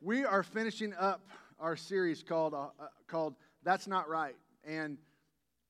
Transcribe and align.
we 0.00 0.24
are 0.24 0.42
finishing 0.42 0.94
up 0.94 1.28
our 1.58 1.76
series 1.76 2.22
called, 2.22 2.54
uh, 2.54 2.68
uh, 2.78 2.86
called 3.06 3.34
That's 3.62 3.86
Not 3.86 4.08
Right. 4.08 4.36
And 4.64 4.96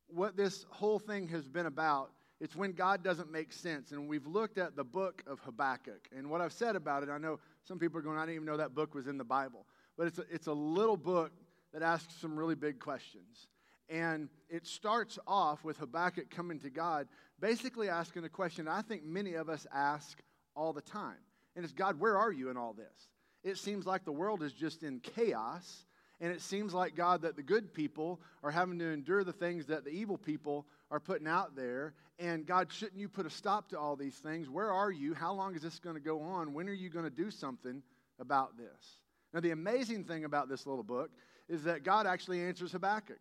what 0.06 0.36
this 0.36 0.66
whole 0.70 1.00
thing 1.00 1.26
has 1.28 1.48
been 1.48 1.66
about, 1.66 2.12
it's 2.40 2.54
when 2.54 2.72
God 2.72 3.02
doesn't 3.02 3.30
make 3.30 3.52
sense. 3.52 3.90
And 3.90 4.08
we've 4.08 4.26
looked 4.26 4.56
at 4.56 4.76
the 4.76 4.84
book 4.84 5.22
of 5.26 5.40
Habakkuk. 5.40 6.08
And 6.16 6.30
what 6.30 6.40
I've 6.40 6.52
said 6.52 6.76
about 6.76 7.02
it, 7.02 7.08
I 7.08 7.18
know 7.18 7.40
some 7.64 7.78
people 7.78 7.98
are 7.98 8.02
going, 8.02 8.18
I 8.18 8.22
didn't 8.22 8.36
even 8.36 8.46
know 8.46 8.56
that 8.56 8.74
book 8.74 8.94
was 8.94 9.08
in 9.08 9.18
the 9.18 9.24
Bible. 9.24 9.66
But 9.98 10.06
it's 10.06 10.18
a, 10.18 10.24
it's 10.30 10.46
a 10.46 10.52
little 10.52 10.96
book 10.96 11.32
that 11.72 11.82
asks 11.82 12.14
some 12.20 12.38
really 12.38 12.54
big 12.54 12.78
questions. 12.78 13.48
And 13.88 14.28
it 14.48 14.64
starts 14.64 15.18
off 15.26 15.64
with 15.64 15.76
Habakkuk 15.78 16.30
coming 16.30 16.60
to 16.60 16.70
God, 16.70 17.08
basically 17.40 17.88
asking 17.88 18.24
a 18.24 18.28
question 18.28 18.68
I 18.68 18.82
think 18.82 19.04
many 19.04 19.34
of 19.34 19.48
us 19.48 19.66
ask 19.74 20.22
all 20.54 20.72
the 20.72 20.80
time. 20.80 21.18
And 21.56 21.64
it's 21.64 21.74
God, 21.74 21.98
where 21.98 22.16
are 22.16 22.30
you 22.30 22.48
in 22.48 22.56
all 22.56 22.72
this? 22.72 23.08
It 23.42 23.58
seems 23.58 23.86
like 23.86 24.04
the 24.04 24.12
world 24.12 24.42
is 24.42 24.52
just 24.52 24.82
in 24.82 25.00
chaos. 25.00 25.86
And 26.22 26.30
it 26.30 26.42
seems 26.42 26.74
like, 26.74 26.94
God, 26.94 27.22
that 27.22 27.36
the 27.36 27.42
good 27.42 27.72
people 27.72 28.20
are 28.42 28.50
having 28.50 28.78
to 28.80 28.92
endure 28.92 29.24
the 29.24 29.32
things 29.32 29.66
that 29.66 29.84
the 29.84 29.90
evil 29.90 30.18
people 30.18 30.66
are 30.90 31.00
putting 31.00 31.26
out 31.26 31.56
there. 31.56 31.94
And 32.18 32.46
God, 32.46 32.70
shouldn't 32.70 33.00
you 33.00 33.08
put 33.08 33.24
a 33.24 33.30
stop 33.30 33.70
to 33.70 33.78
all 33.78 33.96
these 33.96 34.16
things? 34.16 34.50
Where 34.50 34.70
are 34.70 34.90
you? 34.90 35.14
How 35.14 35.32
long 35.32 35.54
is 35.54 35.62
this 35.62 35.78
going 35.78 35.96
to 35.96 36.00
go 36.00 36.20
on? 36.20 36.52
When 36.52 36.68
are 36.68 36.74
you 36.74 36.90
going 36.90 37.06
to 37.06 37.10
do 37.10 37.30
something 37.30 37.82
about 38.18 38.58
this? 38.58 38.98
Now, 39.32 39.40
the 39.40 39.52
amazing 39.52 40.04
thing 40.04 40.24
about 40.24 40.50
this 40.50 40.66
little 40.66 40.84
book 40.84 41.10
is 41.48 41.64
that 41.64 41.84
God 41.84 42.06
actually 42.06 42.42
answers 42.42 42.72
Habakkuk. 42.72 43.18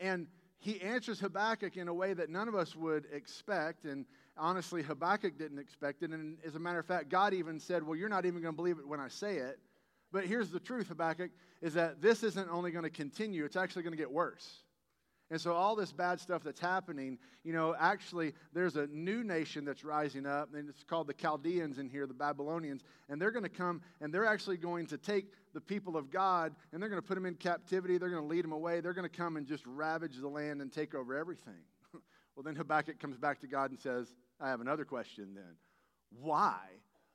And 0.00 0.26
he 0.64 0.80
answers 0.80 1.20
Habakkuk 1.20 1.76
in 1.76 1.88
a 1.88 1.94
way 1.94 2.14
that 2.14 2.30
none 2.30 2.48
of 2.48 2.54
us 2.54 2.74
would 2.74 3.06
expect. 3.12 3.84
And 3.84 4.06
honestly, 4.34 4.82
Habakkuk 4.82 5.36
didn't 5.36 5.58
expect 5.58 6.02
it. 6.02 6.10
And 6.10 6.38
as 6.44 6.54
a 6.54 6.58
matter 6.58 6.78
of 6.78 6.86
fact, 6.86 7.10
God 7.10 7.34
even 7.34 7.60
said, 7.60 7.82
Well, 7.82 7.96
you're 7.96 8.08
not 8.08 8.24
even 8.24 8.40
going 8.40 8.54
to 8.54 8.56
believe 8.56 8.78
it 8.78 8.88
when 8.88 8.98
I 8.98 9.08
say 9.08 9.36
it. 9.36 9.58
But 10.10 10.24
here's 10.24 10.48
the 10.48 10.60
truth, 10.60 10.88
Habakkuk, 10.88 11.32
is 11.60 11.74
that 11.74 12.00
this 12.00 12.22
isn't 12.22 12.48
only 12.48 12.70
going 12.70 12.84
to 12.84 12.90
continue, 12.90 13.44
it's 13.44 13.56
actually 13.56 13.82
going 13.82 13.92
to 13.92 13.98
get 13.98 14.10
worse. 14.10 14.62
And 15.30 15.40
so, 15.40 15.52
all 15.52 15.74
this 15.74 15.92
bad 15.92 16.20
stuff 16.20 16.42
that's 16.42 16.60
happening, 16.60 17.18
you 17.42 17.52
know, 17.52 17.74
actually, 17.78 18.32
there's 18.52 18.76
a 18.76 18.86
new 18.86 19.22
nation 19.22 19.64
that's 19.64 19.84
rising 19.84 20.24
up, 20.24 20.54
and 20.54 20.68
it's 20.68 20.84
called 20.84 21.08
the 21.08 21.14
Chaldeans 21.14 21.78
in 21.78 21.90
here, 21.90 22.06
the 22.06 22.14
Babylonians, 22.14 22.84
and 23.08 23.20
they're 23.20 23.30
going 23.30 23.42
to 23.42 23.48
come 23.48 23.82
and 24.00 24.14
they're 24.14 24.26
actually 24.26 24.56
going 24.56 24.86
to 24.86 24.98
take 24.98 25.26
the 25.54 25.60
people 25.60 25.96
of 25.96 26.10
God 26.10 26.54
and 26.72 26.82
they're 26.82 26.90
going 26.90 27.00
to 27.00 27.06
put 27.06 27.14
them 27.14 27.24
in 27.24 27.34
captivity. 27.34 27.96
They're 27.96 28.10
going 28.10 28.22
to 28.22 28.28
lead 28.28 28.44
them 28.44 28.52
away. 28.52 28.80
They're 28.80 28.92
going 28.92 29.08
to 29.08 29.16
come 29.16 29.36
and 29.36 29.46
just 29.46 29.64
ravage 29.66 30.18
the 30.20 30.28
land 30.28 30.60
and 30.60 30.70
take 30.70 30.94
over 30.94 31.16
everything. 31.16 31.62
well, 31.92 32.42
then 32.42 32.56
Habakkuk 32.56 32.98
comes 32.98 33.16
back 33.16 33.40
to 33.40 33.46
God 33.46 33.70
and 33.70 33.78
says, 33.78 34.14
I 34.40 34.48
have 34.50 34.60
another 34.60 34.84
question 34.84 35.28
then. 35.34 35.56
Why? 36.10 36.58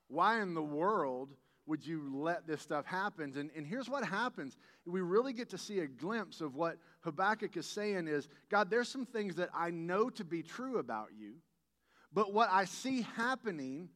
Why 0.07 0.41
in 0.41 0.53
the 0.53 0.63
world 0.63 1.29
would 1.67 1.85
you 1.85 2.09
let 2.11 2.47
this 2.47 2.61
stuff 2.61 2.85
happen? 2.85 3.33
And, 3.37 3.51
and 3.55 3.67
here's 3.67 3.89
what 3.89 4.03
happens. 4.03 4.57
We 4.85 5.01
really 5.01 5.33
get 5.33 5.49
to 5.49 5.57
see 5.57 5.79
a 5.79 5.87
glimpse 5.87 6.41
of 6.41 6.55
what 6.55 6.77
Habakkuk 7.01 7.55
is 7.57 7.67
saying 7.67 8.07
is, 8.07 8.27
God, 8.49 8.69
there's 8.69 8.89
some 8.89 9.05
things 9.05 9.35
that 9.35 9.49
I 9.53 9.69
know 9.69 10.09
to 10.11 10.23
be 10.23 10.41
true 10.41 10.79
about 10.79 11.09
you, 11.15 11.35
but 12.11 12.33
what 12.33 12.49
I 12.51 12.65
see 12.65 13.05
happening 13.15 13.89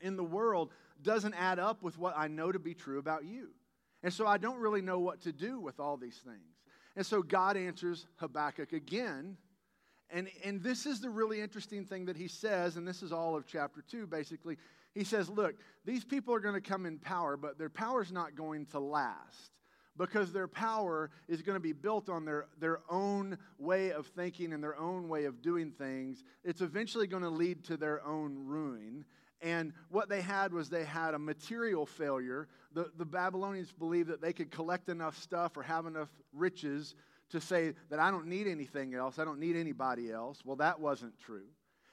in 0.00 0.16
the 0.16 0.24
world 0.24 0.70
doesn't 1.02 1.34
add 1.34 1.58
up 1.58 1.82
with 1.82 1.98
what 1.98 2.14
I 2.16 2.28
know 2.28 2.50
to 2.50 2.58
be 2.58 2.74
true 2.74 2.98
about 2.98 3.24
you. 3.24 3.48
And 4.04 4.12
so 4.12 4.26
I 4.26 4.38
don't 4.38 4.60
really 4.60 4.82
know 4.82 5.00
what 5.00 5.22
to 5.22 5.32
do 5.32 5.58
with 5.58 5.80
all 5.80 5.96
these 5.96 6.20
things. 6.24 6.54
And 6.94 7.04
so 7.04 7.22
God 7.22 7.56
answers 7.56 8.06
Habakkuk 8.18 8.72
again 8.72 9.36
and, 10.10 10.28
and 10.44 10.62
this 10.62 10.86
is 10.86 11.00
the 11.00 11.10
really 11.10 11.40
interesting 11.40 11.84
thing 11.84 12.04
that 12.06 12.16
he 12.16 12.28
says, 12.28 12.76
and 12.76 12.86
this 12.86 13.02
is 13.02 13.12
all 13.12 13.34
of 13.34 13.46
chapter 13.46 13.82
2, 13.82 14.06
basically. 14.06 14.58
He 14.94 15.02
says, 15.02 15.28
Look, 15.28 15.56
these 15.84 16.04
people 16.04 16.32
are 16.34 16.40
going 16.40 16.54
to 16.54 16.60
come 16.60 16.86
in 16.86 16.98
power, 16.98 17.36
but 17.36 17.58
their 17.58 17.68
power 17.68 18.00
is 18.00 18.12
not 18.12 18.36
going 18.36 18.66
to 18.66 18.78
last 18.78 19.50
because 19.96 20.32
their 20.32 20.48
power 20.48 21.10
is 21.28 21.42
going 21.42 21.56
to 21.56 21.60
be 21.60 21.72
built 21.72 22.08
on 22.08 22.24
their, 22.24 22.46
their 22.60 22.80
own 22.90 23.38
way 23.58 23.92
of 23.92 24.06
thinking 24.08 24.52
and 24.52 24.62
their 24.62 24.78
own 24.78 25.08
way 25.08 25.24
of 25.24 25.40
doing 25.40 25.70
things. 25.70 26.22
It's 26.44 26.60
eventually 26.60 27.06
going 27.06 27.22
to 27.22 27.28
lead 27.28 27.64
to 27.64 27.76
their 27.76 28.04
own 28.04 28.36
ruin. 28.46 29.04
And 29.44 29.74
what 29.90 30.08
they 30.08 30.22
had 30.22 30.54
was 30.54 30.70
they 30.70 30.84
had 30.84 31.12
a 31.12 31.18
material 31.18 31.84
failure. 31.84 32.48
The, 32.72 32.90
the 32.96 33.04
Babylonians 33.04 33.70
believed 33.72 34.08
that 34.08 34.22
they 34.22 34.32
could 34.32 34.50
collect 34.50 34.88
enough 34.88 35.18
stuff 35.18 35.58
or 35.58 35.62
have 35.62 35.84
enough 35.84 36.08
riches 36.32 36.94
to 37.28 37.42
say 37.42 37.74
that 37.90 37.98
I 37.98 38.10
don't 38.10 38.26
need 38.26 38.46
anything 38.46 38.94
else, 38.94 39.18
I 39.18 39.24
don't 39.24 39.38
need 39.38 39.54
anybody 39.54 40.10
else. 40.10 40.40
Well, 40.44 40.56
that 40.56 40.80
wasn't 40.80 41.18
true. 41.18 41.46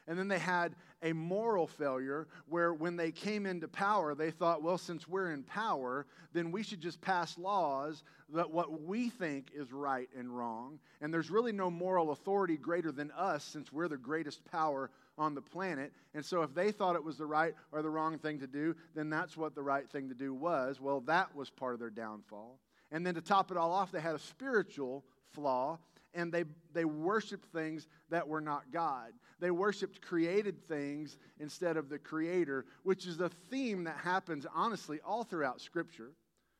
And 0.07 0.17
then 0.17 0.27
they 0.27 0.39
had 0.39 0.75
a 1.03 1.13
moral 1.13 1.67
failure 1.67 2.27
where 2.47 2.73
when 2.73 2.95
they 2.95 3.11
came 3.11 3.45
into 3.45 3.67
power, 3.67 4.13
they 4.15 4.31
thought, 4.31 4.63
well, 4.63 4.77
since 4.77 5.07
we're 5.07 5.31
in 5.31 5.43
power, 5.43 6.05
then 6.33 6.51
we 6.51 6.63
should 6.63 6.81
just 6.81 7.01
pass 7.01 7.37
laws 7.37 8.03
that 8.33 8.49
what 8.49 8.81
we 8.81 9.09
think 9.09 9.51
is 9.53 9.71
right 9.71 10.09
and 10.17 10.35
wrong. 10.35 10.79
And 11.01 11.13
there's 11.13 11.29
really 11.29 11.51
no 11.51 11.69
moral 11.69 12.11
authority 12.11 12.57
greater 12.57 12.91
than 12.91 13.11
us 13.11 13.43
since 13.43 13.71
we're 13.71 13.87
the 13.87 13.97
greatest 13.97 14.43
power 14.51 14.89
on 15.17 15.35
the 15.35 15.41
planet. 15.41 15.91
And 16.13 16.25
so 16.25 16.41
if 16.41 16.53
they 16.53 16.71
thought 16.71 16.95
it 16.95 17.03
was 17.03 17.17
the 17.17 17.25
right 17.25 17.53
or 17.71 17.81
the 17.81 17.89
wrong 17.89 18.17
thing 18.17 18.39
to 18.39 18.47
do, 18.47 18.75
then 18.95 19.09
that's 19.09 19.37
what 19.37 19.55
the 19.55 19.61
right 19.61 19.89
thing 19.89 20.09
to 20.09 20.15
do 20.15 20.33
was. 20.33 20.79
Well, 20.79 21.01
that 21.01 21.35
was 21.35 21.49
part 21.49 21.73
of 21.73 21.79
their 21.79 21.89
downfall. 21.89 22.59
And 22.91 23.05
then 23.05 23.15
to 23.15 23.21
top 23.21 23.51
it 23.51 23.57
all 23.57 23.71
off, 23.71 23.91
they 23.91 24.01
had 24.01 24.15
a 24.15 24.19
spiritual 24.19 25.03
flaw, 25.33 25.77
and 26.13 26.31
they, 26.31 26.43
they 26.73 26.85
worshiped 26.85 27.45
things 27.53 27.87
that 28.09 28.27
were 28.27 28.41
not 28.41 28.71
God. 28.71 29.11
They 29.39 29.51
worshiped 29.51 30.01
created 30.01 30.67
things 30.67 31.17
instead 31.39 31.77
of 31.77 31.89
the 31.89 31.99
Creator, 31.99 32.65
which 32.83 33.05
is 33.05 33.19
a 33.19 33.29
theme 33.49 33.85
that 33.85 33.97
happens, 33.97 34.45
honestly, 34.53 34.99
all 35.05 35.23
throughout 35.23 35.61
Scripture. 35.61 36.11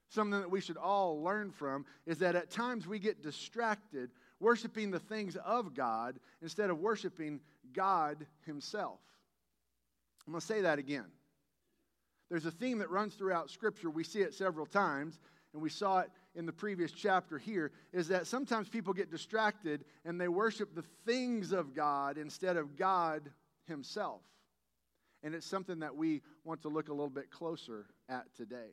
Something 0.10 0.42
that 0.42 0.52
we 0.52 0.62
should 0.62 0.78
all 0.78 1.22
learn 1.24 1.52
from 1.52 1.86
is 2.06 2.20
that 2.20 2.36
at 2.36 2.52
times 2.52 2.88
we 2.88 3.00
get 3.00 3.24
distracted 3.24 4.12
worshiping 4.40 4.92
the 4.92 5.00
things 5.00 5.38
of 5.38 5.74
God 5.74 6.20
instead 6.42 6.70
of 6.70 6.80
worshiping 6.80 7.40
God 7.74 8.26
Himself. 8.46 9.00
I'm 10.26 10.34
going 10.34 10.42
to 10.42 10.48
say 10.48 10.62
that 10.62 10.80
again. 10.80 11.06
There's 12.30 12.46
a 12.46 12.52
theme 12.52 12.80
that 12.80 12.90
runs 12.90 13.14
throughout 13.14 13.50
Scripture. 13.50 13.90
We 13.90 14.04
see 14.04 14.22
it 14.22 14.34
several 14.34 14.66
times, 14.66 15.20
and 15.54 15.62
we 15.62 15.70
saw 15.70 16.00
it 16.00 16.12
in 16.34 16.46
the 16.46 16.54
previous 16.54 16.92
chapter 16.92 17.38
here 17.38 17.72
is 17.92 18.08
that 18.08 18.28
sometimes 18.28 18.70
people 18.70 18.94
get 18.94 19.12
distracted 19.12 19.84
and 20.06 20.20
they 20.20 20.30
worship 20.30 20.74
the 20.74 20.86
things 21.06 21.52
of 21.52 21.76
God 21.76 22.18
instead 22.18 22.56
of 22.56 22.78
God 22.78 23.30
Himself. 23.68 24.22
And 25.24 25.36
it's 25.36 25.46
something 25.46 25.80
that 25.80 25.96
we 25.96 26.22
want 26.44 26.62
to 26.62 26.70
look 26.70 26.90
a 26.90 26.94
little 26.94 27.10
bit 27.10 27.30
closer 27.30 27.86
at 28.10 28.34
today. 28.36 28.72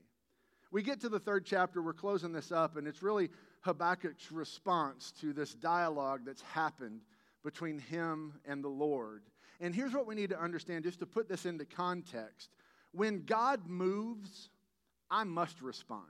We 0.71 0.83
get 0.83 1.01
to 1.01 1.09
the 1.09 1.19
third 1.19 1.45
chapter, 1.45 1.83
we're 1.83 1.95
closing 1.95 2.33
this 2.33 2.53
up, 2.53 2.77
and 2.77 2.87
it's 2.87 3.03
really 3.03 3.31
Habakkuk's 3.63 4.31
response 4.31 5.13
to 5.21 5.33
this 5.33 5.55
dialogue 5.55 6.21
that's 6.25 6.43
happened 6.43 7.01
between 7.43 7.79
him 7.79 8.35
and 8.45 8.63
the 8.63 8.69
Lord. 8.69 9.23
And 9.61 9.75
here's 9.75 9.93
what 9.93 10.07
we 10.07 10.15
need 10.15 10.31
to 10.31 10.41
understand 10.41 10.85
just 10.85 11.01
to 11.01 11.07
put 11.07 11.29
this 11.29 11.47
into 11.47 11.65
context. 11.65 12.51
When 12.93 13.25
God 13.25 13.67
moves, 13.67 14.51
I 15.11 15.25
must 15.25 15.61
respond. 15.63 16.05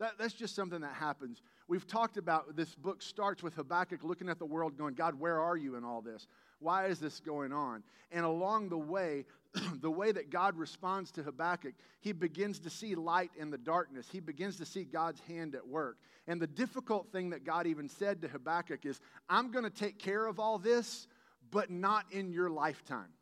That, 0.00 0.14
that's 0.18 0.32
just 0.32 0.56
something 0.56 0.80
that 0.80 0.94
happens. 0.94 1.42
We've 1.68 1.86
talked 1.86 2.16
about 2.16 2.56
this 2.56 2.74
book 2.74 3.02
starts 3.02 3.42
with 3.42 3.54
Habakkuk 3.54 4.02
looking 4.02 4.30
at 4.30 4.38
the 4.38 4.46
world, 4.46 4.78
going, 4.78 4.94
God, 4.94 5.20
where 5.20 5.38
are 5.38 5.58
you 5.58 5.76
in 5.76 5.84
all 5.84 6.00
this? 6.00 6.26
Why 6.58 6.86
is 6.86 6.98
this 6.98 7.20
going 7.20 7.52
on? 7.52 7.82
And 8.10 8.24
along 8.24 8.70
the 8.70 8.78
way, 8.78 9.26
the 9.82 9.90
way 9.90 10.10
that 10.10 10.30
God 10.30 10.56
responds 10.56 11.10
to 11.12 11.22
Habakkuk, 11.22 11.74
he 12.00 12.12
begins 12.12 12.58
to 12.60 12.70
see 12.70 12.94
light 12.94 13.30
in 13.38 13.50
the 13.50 13.58
darkness. 13.58 14.08
He 14.10 14.20
begins 14.20 14.56
to 14.56 14.64
see 14.64 14.84
God's 14.84 15.20
hand 15.20 15.54
at 15.54 15.68
work. 15.68 15.98
And 16.26 16.40
the 16.40 16.46
difficult 16.46 17.12
thing 17.12 17.30
that 17.30 17.44
God 17.44 17.66
even 17.66 17.86
said 17.86 18.22
to 18.22 18.28
Habakkuk 18.28 18.86
is, 18.86 19.00
I'm 19.28 19.50
going 19.50 19.64
to 19.64 19.70
take 19.70 19.98
care 19.98 20.24
of 20.24 20.40
all 20.40 20.58
this, 20.58 21.08
but 21.50 21.70
not 21.70 22.06
in 22.10 22.32
your 22.32 22.48
lifetime. 22.48 23.12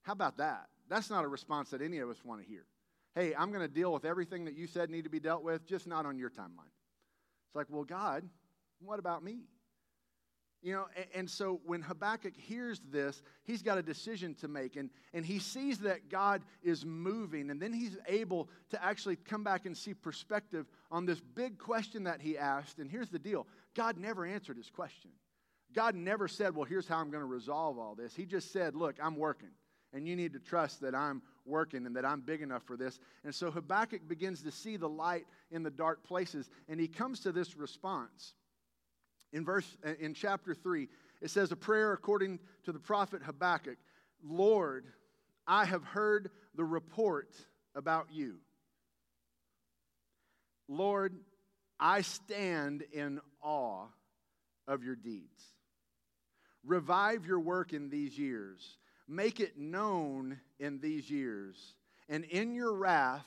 How 0.00 0.12
about 0.12 0.38
that? 0.38 0.68
That's 0.88 1.10
not 1.10 1.24
a 1.24 1.28
response 1.28 1.70
that 1.70 1.82
any 1.82 1.98
of 1.98 2.08
us 2.08 2.24
want 2.24 2.40
to 2.40 2.46
hear 2.48 2.64
hey, 3.16 3.34
I'm 3.34 3.50
going 3.50 3.66
to 3.66 3.74
deal 3.74 3.92
with 3.92 4.04
everything 4.04 4.44
that 4.44 4.54
you 4.54 4.66
said 4.66 4.90
need 4.90 5.04
to 5.04 5.10
be 5.10 5.18
dealt 5.18 5.42
with, 5.42 5.66
just 5.66 5.86
not 5.86 6.04
on 6.06 6.18
your 6.18 6.30
timeline. 6.30 6.70
It's 7.48 7.56
like, 7.56 7.66
well, 7.70 7.82
God, 7.82 8.22
what 8.78 8.98
about 8.98 9.24
me? 9.24 9.38
You 10.62 10.74
know, 10.74 10.86
and, 10.96 11.06
and, 11.14 11.30
so 11.30 11.60
when 11.64 11.80
Habakkuk 11.80 12.36
hears 12.36 12.80
this, 12.90 13.22
he's 13.44 13.62
got 13.62 13.78
a 13.78 13.82
decision 13.82 14.34
to 14.36 14.48
make. 14.48 14.76
And, 14.76 14.90
and 15.14 15.24
he 15.24 15.38
sees 15.38 15.78
that 15.80 16.08
God 16.10 16.42
is 16.62 16.84
moving. 16.84 17.50
And 17.50 17.60
then 17.60 17.72
he's 17.72 17.96
able 18.08 18.48
to 18.70 18.84
actually 18.84 19.16
come 19.16 19.44
back 19.44 19.64
and 19.64 19.76
see 19.76 19.94
perspective 19.94 20.66
on 20.90 21.06
this 21.06 21.20
big 21.20 21.58
question 21.58 22.04
that 22.04 22.20
he 22.20 22.36
asked. 22.36 22.78
And 22.78 22.90
here's 22.90 23.10
the 23.10 23.18
deal 23.18 23.46
God 23.74 23.96
never 23.98 24.26
answered 24.26 24.56
his 24.56 24.70
question. 24.70 25.10
God 25.74 25.94
never 25.94 26.26
said, 26.26 26.54
well, 26.54 26.64
here's 26.64 26.88
how 26.88 26.98
I'm 26.98 27.10
going 27.10 27.22
to 27.22 27.26
resolve 27.26 27.78
all 27.78 27.94
this. 27.94 28.14
He 28.14 28.24
just 28.24 28.52
said, 28.52 28.74
look, 28.74 28.96
I'm 29.00 29.16
working. 29.16 29.50
And 29.92 30.06
you 30.06 30.16
need 30.16 30.32
to 30.32 30.38
trust 30.38 30.80
that 30.80 30.94
I'm 30.94 31.22
working 31.46 31.86
and 31.86 31.96
that 31.96 32.04
I'm 32.04 32.20
big 32.20 32.42
enough 32.42 32.62
for 32.64 32.76
this. 32.76 32.98
And 33.24 33.34
so 33.34 33.50
Habakkuk 33.50 34.08
begins 34.08 34.42
to 34.42 34.50
see 34.50 34.76
the 34.76 34.88
light 34.88 35.26
in 35.50 35.62
the 35.62 35.70
dark 35.70 36.04
places, 36.04 36.48
and 36.68 36.80
he 36.80 36.88
comes 36.88 37.20
to 37.20 37.32
this 37.32 37.56
response. 37.56 38.34
In 39.32 39.44
verse 39.44 39.76
uh, 39.84 39.92
in 40.00 40.14
chapter 40.14 40.54
3, 40.54 40.88
it 41.20 41.30
says 41.30 41.52
a 41.52 41.56
prayer 41.56 41.92
according 41.92 42.38
to 42.64 42.72
the 42.72 42.78
prophet 42.78 43.22
Habakkuk, 43.22 43.78
Lord, 44.22 44.86
I 45.46 45.64
have 45.64 45.84
heard 45.84 46.30
the 46.54 46.64
report 46.64 47.30
about 47.74 48.08
you. 48.12 48.36
Lord, 50.68 51.14
I 51.78 52.00
stand 52.00 52.82
in 52.92 53.20
awe 53.42 53.86
of 54.66 54.82
your 54.82 54.96
deeds. 54.96 55.42
Revive 56.64 57.26
your 57.26 57.38
work 57.38 57.72
in 57.72 57.90
these 57.90 58.18
years. 58.18 58.78
Make 59.08 59.40
it 59.40 59.58
known 59.58 60.40
in 60.58 60.80
these 60.80 61.10
years. 61.10 61.74
And 62.08 62.24
in 62.24 62.54
your 62.54 62.74
wrath, 62.74 63.26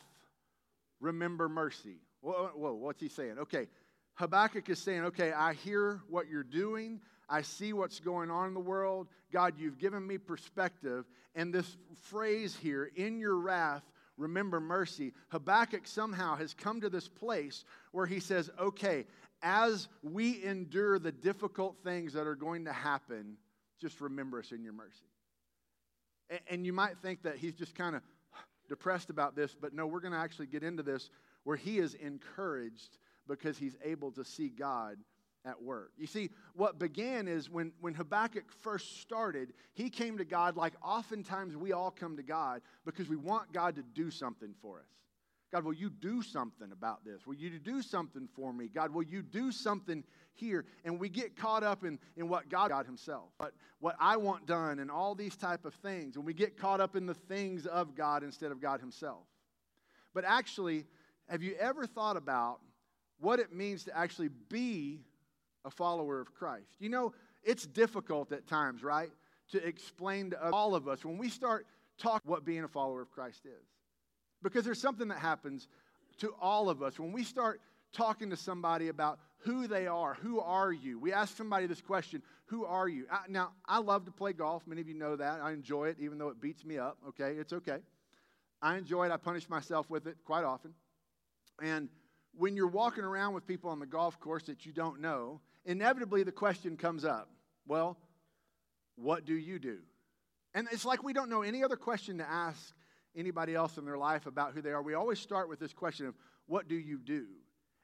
remember 1.00 1.48
mercy. 1.50 1.98
Whoa, 2.22 2.52
whoa, 2.54 2.74
what's 2.74 3.02
he 3.02 3.08
saying? 3.08 3.38
Okay, 3.40 3.68
Habakkuk 4.16 4.70
is 4.70 4.80
saying, 4.80 5.06
okay, 5.06 5.32
I 5.32 5.54
hear 5.54 6.02
what 6.10 6.28
you're 6.30 6.44
doing. 6.44 7.00
I 7.30 7.42
see 7.42 7.72
what's 7.74 8.00
going 8.00 8.30
on 8.30 8.50
in 8.50 8.54
the 8.54 8.60
world. 8.60 9.08
God, 9.32 9.54
you've 9.58 9.78
given 9.78 10.06
me 10.06 10.18
perspective. 10.18 11.06
And 11.36 11.54
this 11.54 11.78
phrase 12.10 12.58
here, 12.62 12.92
in 12.96 13.20
your 13.20 13.38
wrath, 13.38 13.84
remember 14.18 14.60
mercy. 14.60 15.14
Habakkuk 15.30 15.88
somehow 15.88 16.36
has 16.36 16.54
come 16.54 16.82
to 16.82 16.90
this 16.90 17.08
place 17.08 17.64
where 17.92 18.06
he 18.06 18.20
says, 18.20 18.50
okay, 18.60 19.06
as 19.42 19.88
we 20.04 20.44
endure 20.44 21.00
the 21.00 21.12
difficult 21.12 21.78
things 21.84 22.12
that 22.14 22.28
are 22.28 22.36
going 22.36 22.66
to 22.66 22.74
happen, 22.74 23.38
just 23.80 24.02
remember 24.02 24.40
us 24.40 24.52
in 24.52 24.64
your 24.64 24.74
mercy. 24.74 25.09
And, 26.30 26.40
and 26.50 26.66
you 26.66 26.74
might 26.74 26.98
think 27.02 27.24
that 27.24 27.38
he's 27.38 27.54
just 27.54 27.76
kind 27.76 27.96
of 27.96 28.02
depressed 28.68 29.10
about 29.10 29.36
this, 29.36 29.56
but 29.60 29.74
no, 29.74 29.88
we're 29.88 30.00
going 30.00 30.14
to 30.14 30.20
actually 30.20 30.48
get 30.48 30.64
into 30.64 30.84
this 30.84 31.10
where 31.44 31.58
he 31.58 31.80
is 31.80 31.96
encouraged 31.96 32.98
because 33.28 33.58
he's 33.58 33.76
able 33.84 34.12
to 34.12 34.24
see 34.24 34.50
God 34.50 34.98
at 35.46 35.62
work. 35.62 35.92
You 35.98 36.08
see, 36.08 36.30
what 36.54 36.80
began 36.80 37.28
is 37.28 37.50
when, 37.50 37.72
when 37.80 37.94
Habakkuk 37.94 38.52
first 38.62 39.02
started, 39.02 39.54
he 39.74 39.90
came 39.90 40.18
to 40.18 40.26
God 40.26 40.58
like 40.58 40.74
oftentimes 40.84 41.56
we 41.56 41.72
all 41.72 41.92
come 41.92 42.18
to 42.18 42.24
God 42.24 42.62
because 42.86 43.08
we 43.08 43.16
want 43.16 43.52
God 43.54 43.76
to 43.76 43.84
do 43.84 44.12
something 44.12 44.54
for 44.62 44.80
us. 44.80 44.86
God, 45.52 45.64
will 45.64 45.74
you 45.74 45.90
do 45.90 46.22
something 46.22 46.72
about 46.72 47.04
this? 47.04 47.26
Will 47.26 47.36
you 47.36 47.58
do 47.58 47.82
something 47.82 48.28
for 48.36 48.54
me? 48.54 48.68
God, 48.68 48.94
will 48.94 49.04
you 49.04 49.24
do 49.24 49.52
something 49.52 50.04
here? 50.36 50.66
And 50.86 51.00
we 51.00 51.10
get 51.10 51.36
caught 51.36 51.64
up 51.64 51.84
in, 51.84 51.98
in 52.16 52.30
what 52.30 52.50
God 52.50 52.70
God 52.70 52.86
himself, 52.86 53.30
what, 53.38 53.54
what 53.80 53.96
I 54.00 54.18
want 54.18 54.46
done 54.46 54.80
and 54.80 54.92
all 54.92 55.16
these 55.16 55.36
type 55.36 55.66
of 55.66 55.74
things. 55.76 56.16
And 56.18 56.26
we 56.26 56.34
get 56.34 56.58
caught 56.58 56.80
up 56.80 56.96
in 56.96 57.08
the 57.08 57.16
things 57.16 57.66
of 57.66 57.96
God 57.96 58.24
instead 58.24 58.52
of 58.52 58.62
God 58.62 58.80
himself. 58.80 59.24
But 60.14 60.24
actually, 60.24 60.86
have 61.28 61.42
you 61.42 61.56
ever 61.60 61.88
thought 61.88 62.16
about 62.16 62.60
what 63.20 63.40
it 63.40 63.52
means 63.52 63.84
to 63.86 63.98
actually 63.98 64.30
be 64.50 65.02
a 65.66 65.72
follower 65.72 66.20
of 66.20 66.34
Christ? 66.34 66.76
You 66.80 66.90
know, 66.90 67.14
it's 67.44 67.66
difficult 67.66 68.32
at 68.32 68.46
times, 68.46 68.84
right? 68.84 69.10
To 69.52 69.66
explain 69.66 70.30
to 70.32 70.52
all 70.52 70.76
of 70.76 70.88
us 70.88 71.04
when 71.04 71.18
we 71.18 71.30
start 71.30 71.66
talking 71.98 72.30
what 72.30 72.46
being 72.46 72.64
a 72.64 72.68
follower 72.68 73.02
of 73.02 73.12
Christ 73.12 73.46
is. 73.46 73.79
Because 74.42 74.66
there's 74.66 74.82
something 74.82 75.08
that 75.10 75.20
happens 75.20 75.68
to 76.20 76.34
all 76.42 76.70
of 76.70 76.82
us 76.82 77.00
when 77.00 77.12
we 77.12 77.24
start 77.24 77.62
talking 77.94 78.30
to 78.30 78.38
somebody 78.38 78.88
about 78.90 79.20
who 79.40 79.68
they 79.68 79.88
are. 79.88 80.16
Who 80.16 80.40
are 80.40 80.72
you? 80.72 81.00
We 81.00 81.14
ask 81.14 81.36
somebody 81.36 81.66
this 81.66 81.82
question 81.82 82.22
Who 82.48 82.66
are 82.66 82.88
you? 82.88 83.06
I, 83.12 83.22
now, 83.28 83.52
I 83.66 83.80
love 83.80 84.06
to 84.06 84.12
play 84.12 84.34
golf. 84.34 84.68
Many 84.68 84.82
of 84.82 84.88
you 84.88 84.96
know 84.96 85.16
that. 85.16 85.40
I 85.42 85.52
enjoy 85.52 85.90
it, 85.90 85.98
even 86.00 86.18
though 86.18 86.30
it 86.30 86.42
beats 86.42 86.66
me 86.66 86.78
up. 86.78 86.98
Okay, 87.10 87.34
it's 87.34 87.54
okay. 87.54 87.78
I 88.62 88.78
enjoy 88.78 89.06
it. 89.06 89.12
I 89.12 89.18
punish 89.18 89.50
myself 89.50 89.90
with 89.90 90.08
it 90.08 90.18
quite 90.26 90.44
often. 90.44 90.74
And 91.62 91.90
when 92.38 92.56
you're 92.56 92.68
walking 92.68 93.04
around 93.04 93.34
with 93.34 93.48
people 93.48 93.70
on 93.70 93.80
the 93.80 93.86
golf 93.86 94.20
course 94.20 94.44
that 94.44 94.66
you 94.66 94.74
don't 94.74 95.00
know, 95.00 95.40
inevitably 95.66 96.24
the 96.24 96.32
question 96.32 96.78
comes 96.78 97.06
up 97.06 97.30
well, 97.68 97.98
what 98.96 99.26
do 99.26 99.36
you 99.36 99.60
do? 99.60 99.78
And 100.54 100.68
it's 100.72 100.84
like 100.84 101.04
we 101.04 101.14
don't 101.14 101.30
know 101.30 101.44
any 101.44 101.64
other 101.64 101.76
question 101.76 102.18
to 102.18 102.28
ask 102.28 102.74
anybody 103.16 103.56
else 103.56 103.78
in 103.78 103.86
their 103.86 103.98
life 103.98 104.26
about 104.26 104.54
who 104.54 104.62
they 104.62 104.72
are, 104.72 104.82
we 104.82 104.94
always 104.94 105.20
start 105.20 105.50
with 105.50 105.60
this 105.60 105.74
question 105.74 106.06
of, 106.06 106.16
What 106.48 106.68
do 106.68 106.76
you 106.76 106.98
do? 106.98 107.26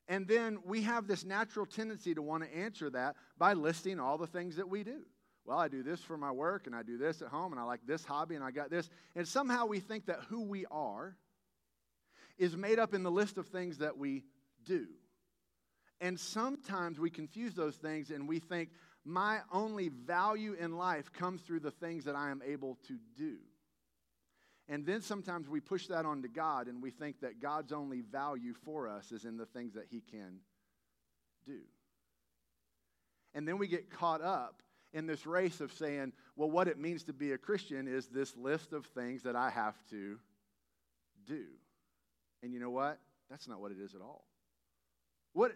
And 0.07 0.27
then 0.27 0.59
we 0.63 0.83
have 0.83 1.07
this 1.07 1.25
natural 1.25 1.65
tendency 1.65 2.13
to 2.13 2.21
want 2.21 2.43
to 2.43 2.55
answer 2.55 2.89
that 2.91 3.15
by 3.37 3.53
listing 3.53 3.99
all 3.99 4.17
the 4.17 4.27
things 4.27 4.55
that 4.57 4.69
we 4.69 4.83
do. 4.83 5.01
Well, 5.45 5.57
I 5.57 5.67
do 5.67 5.83
this 5.83 5.99
for 5.99 6.17
my 6.17 6.31
work, 6.31 6.67
and 6.67 6.75
I 6.75 6.83
do 6.83 6.97
this 6.97 7.21
at 7.21 7.27
home, 7.27 7.51
and 7.51 7.59
I 7.59 7.63
like 7.63 7.81
this 7.85 8.03
hobby, 8.03 8.35
and 8.35 8.43
I 8.43 8.51
got 8.51 8.69
this. 8.69 8.89
And 9.15 9.27
somehow 9.27 9.65
we 9.65 9.79
think 9.79 10.07
that 10.07 10.21
who 10.29 10.43
we 10.43 10.65
are 10.71 11.15
is 12.37 12.57
made 12.57 12.79
up 12.79 12.93
in 12.93 13.03
the 13.03 13.11
list 13.11 13.37
of 13.37 13.47
things 13.47 13.77
that 13.79 13.97
we 13.97 14.23
do. 14.63 14.87
And 16.01 16.19
sometimes 16.19 16.99
we 16.99 17.09
confuse 17.09 17.53
those 17.53 17.77
things 17.77 18.11
and 18.11 18.27
we 18.27 18.39
think 18.39 18.69
my 19.05 19.39
only 19.51 19.89
value 19.89 20.53
in 20.59 20.77
life 20.77 21.11
comes 21.13 21.41
through 21.41 21.61
the 21.61 21.71
things 21.71 22.03
that 22.05 22.15
I 22.15 22.31
am 22.31 22.41
able 22.45 22.77
to 22.87 22.97
do. 23.15 23.37
And 24.67 24.85
then 24.85 25.01
sometimes 25.01 25.47
we 25.47 25.59
push 25.59 25.87
that 25.87 26.05
onto 26.05 26.27
God 26.27 26.67
and 26.67 26.81
we 26.81 26.89
think 26.89 27.21
that 27.21 27.39
God's 27.39 27.71
only 27.71 28.01
value 28.01 28.53
for 28.53 28.87
us 28.87 29.11
is 29.11 29.25
in 29.25 29.37
the 29.37 29.45
things 29.45 29.73
that 29.73 29.85
He 29.89 30.01
can 30.01 30.39
do. 31.45 31.59
And 33.35 33.47
then 33.47 33.57
we 33.57 33.67
get 33.67 33.91
caught 33.91 34.21
up 34.21 34.63
in 34.93 35.05
this 35.05 35.25
race 35.25 35.59
of 35.61 35.71
saying, 35.73 36.13
well, 36.35 36.49
what 36.49 36.67
it 36.67 36.79
means 36.79 37.03
to 37.03 37.13
be 37.13 37.33
a 37.33 37.37
Christian 37.37 37.87
is 37.87 38.07
this 38.07 38.35
list 38.37 38.73
of 38.73 38.85
things 38.87 39.23
that 39.23 39.35
I 39.35 39.49
have 39.49 39.75
to 39.91 40.17
do. 41.27 41.43
And 42.41 42.53
you 42.53 42.59
know 42.59 42.69
what? 42.69 42.99
That's 43.29 43.47
not 43.47 43.59
what 43.59 43.71
it 43.71 43.77
is 43.79 43.93
at 43.93 44.01
all. 44.01 44.25
What 45.33 45.51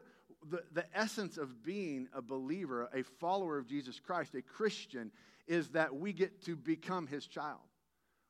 the, 0.50 0.64
the 0.74 0.86
essence 0.94 1.38
of 1.38 1.64
being 1.64 2.10
a 2.14 2.22
believer, 2.22 2.90
a 2.94 3.04
follower 3.04 3.58
of 3.58 3.68
Jesus 3.68 4.00
Christ, 4.00 4.36
a 4.36 4.42
Christian, 4.42 5.12
is 5.48 5.70
that 5.70 5.96
we 5.96 6.14
get 6.14 6.44
to 6.44 6.56
become 6.56 7.08
his 7.08 7.26
child. 7.26 7.60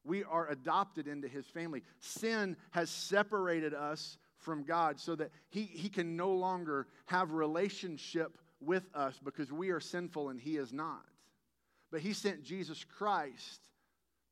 We 0.09 0.23
are 0.23 0.49
adopted 0.49 1.07
into 1.07 1.27
his 1.27 1.45
family. 1.45 1.83
Sin 1.99 2.57
has 2.71 2.89
separated 2.89 3.75
us 3.75 4.17
from 4.37 4.63
God 4.63 4.99
so 4.99 5.15
that 5.15 5.29
he, 5.49 5.63
he 5.63 5.87
can 5.87 6.17
no 6.17 6.31
longer 6.31 6.87
have 7.05 7.31
relationship 7.31 8.39
with 8.59 8.83
us 8.95 9.19
because 9.23 9.51
we 9.51 9.69
are 9.69 9.79
sinful 9.79 10.29
and 10.29 10.39
he 10.39 10.57
is 10.57 10.73
not. 10.73 11.05
But 11.91 12.01
he 12.01 12.13
sent 12.13 12.43
Jesus 12.43 12.83
Christ 12.83 13.61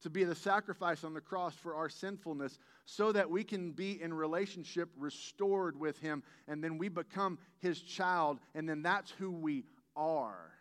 to 0.01 0.09
be 0.09 0.23
the 0.23 0.33
sacrifice 0.33 1.03
on 1.03 1.13
the 1.13 1.21
cross 1.21 1.53
for 1.53 1.75
our 1.75 1.89
sinfulness 1.89 2.57
so 2.85 3.11
that 3.11 3.29
we 3.29 3.43
can 3.43 3.71
be 3.71 4.01
in 4.01 4.11
relationship 4.11 4.89
restored 4.97 5.79
with 5.79 5.99
him 5.99 6.23
and 6.47 6.63
then 6.63 6.79
we 6.79 6.89
become 6.89 7.37
his 7.59 7.79
child 7.81 8.39
and 8.55 8.67
then 8.67 8.81
that's 8.81 9.11
who 9.11 9.29
we 9.29 9.63
are. 9.95 10.56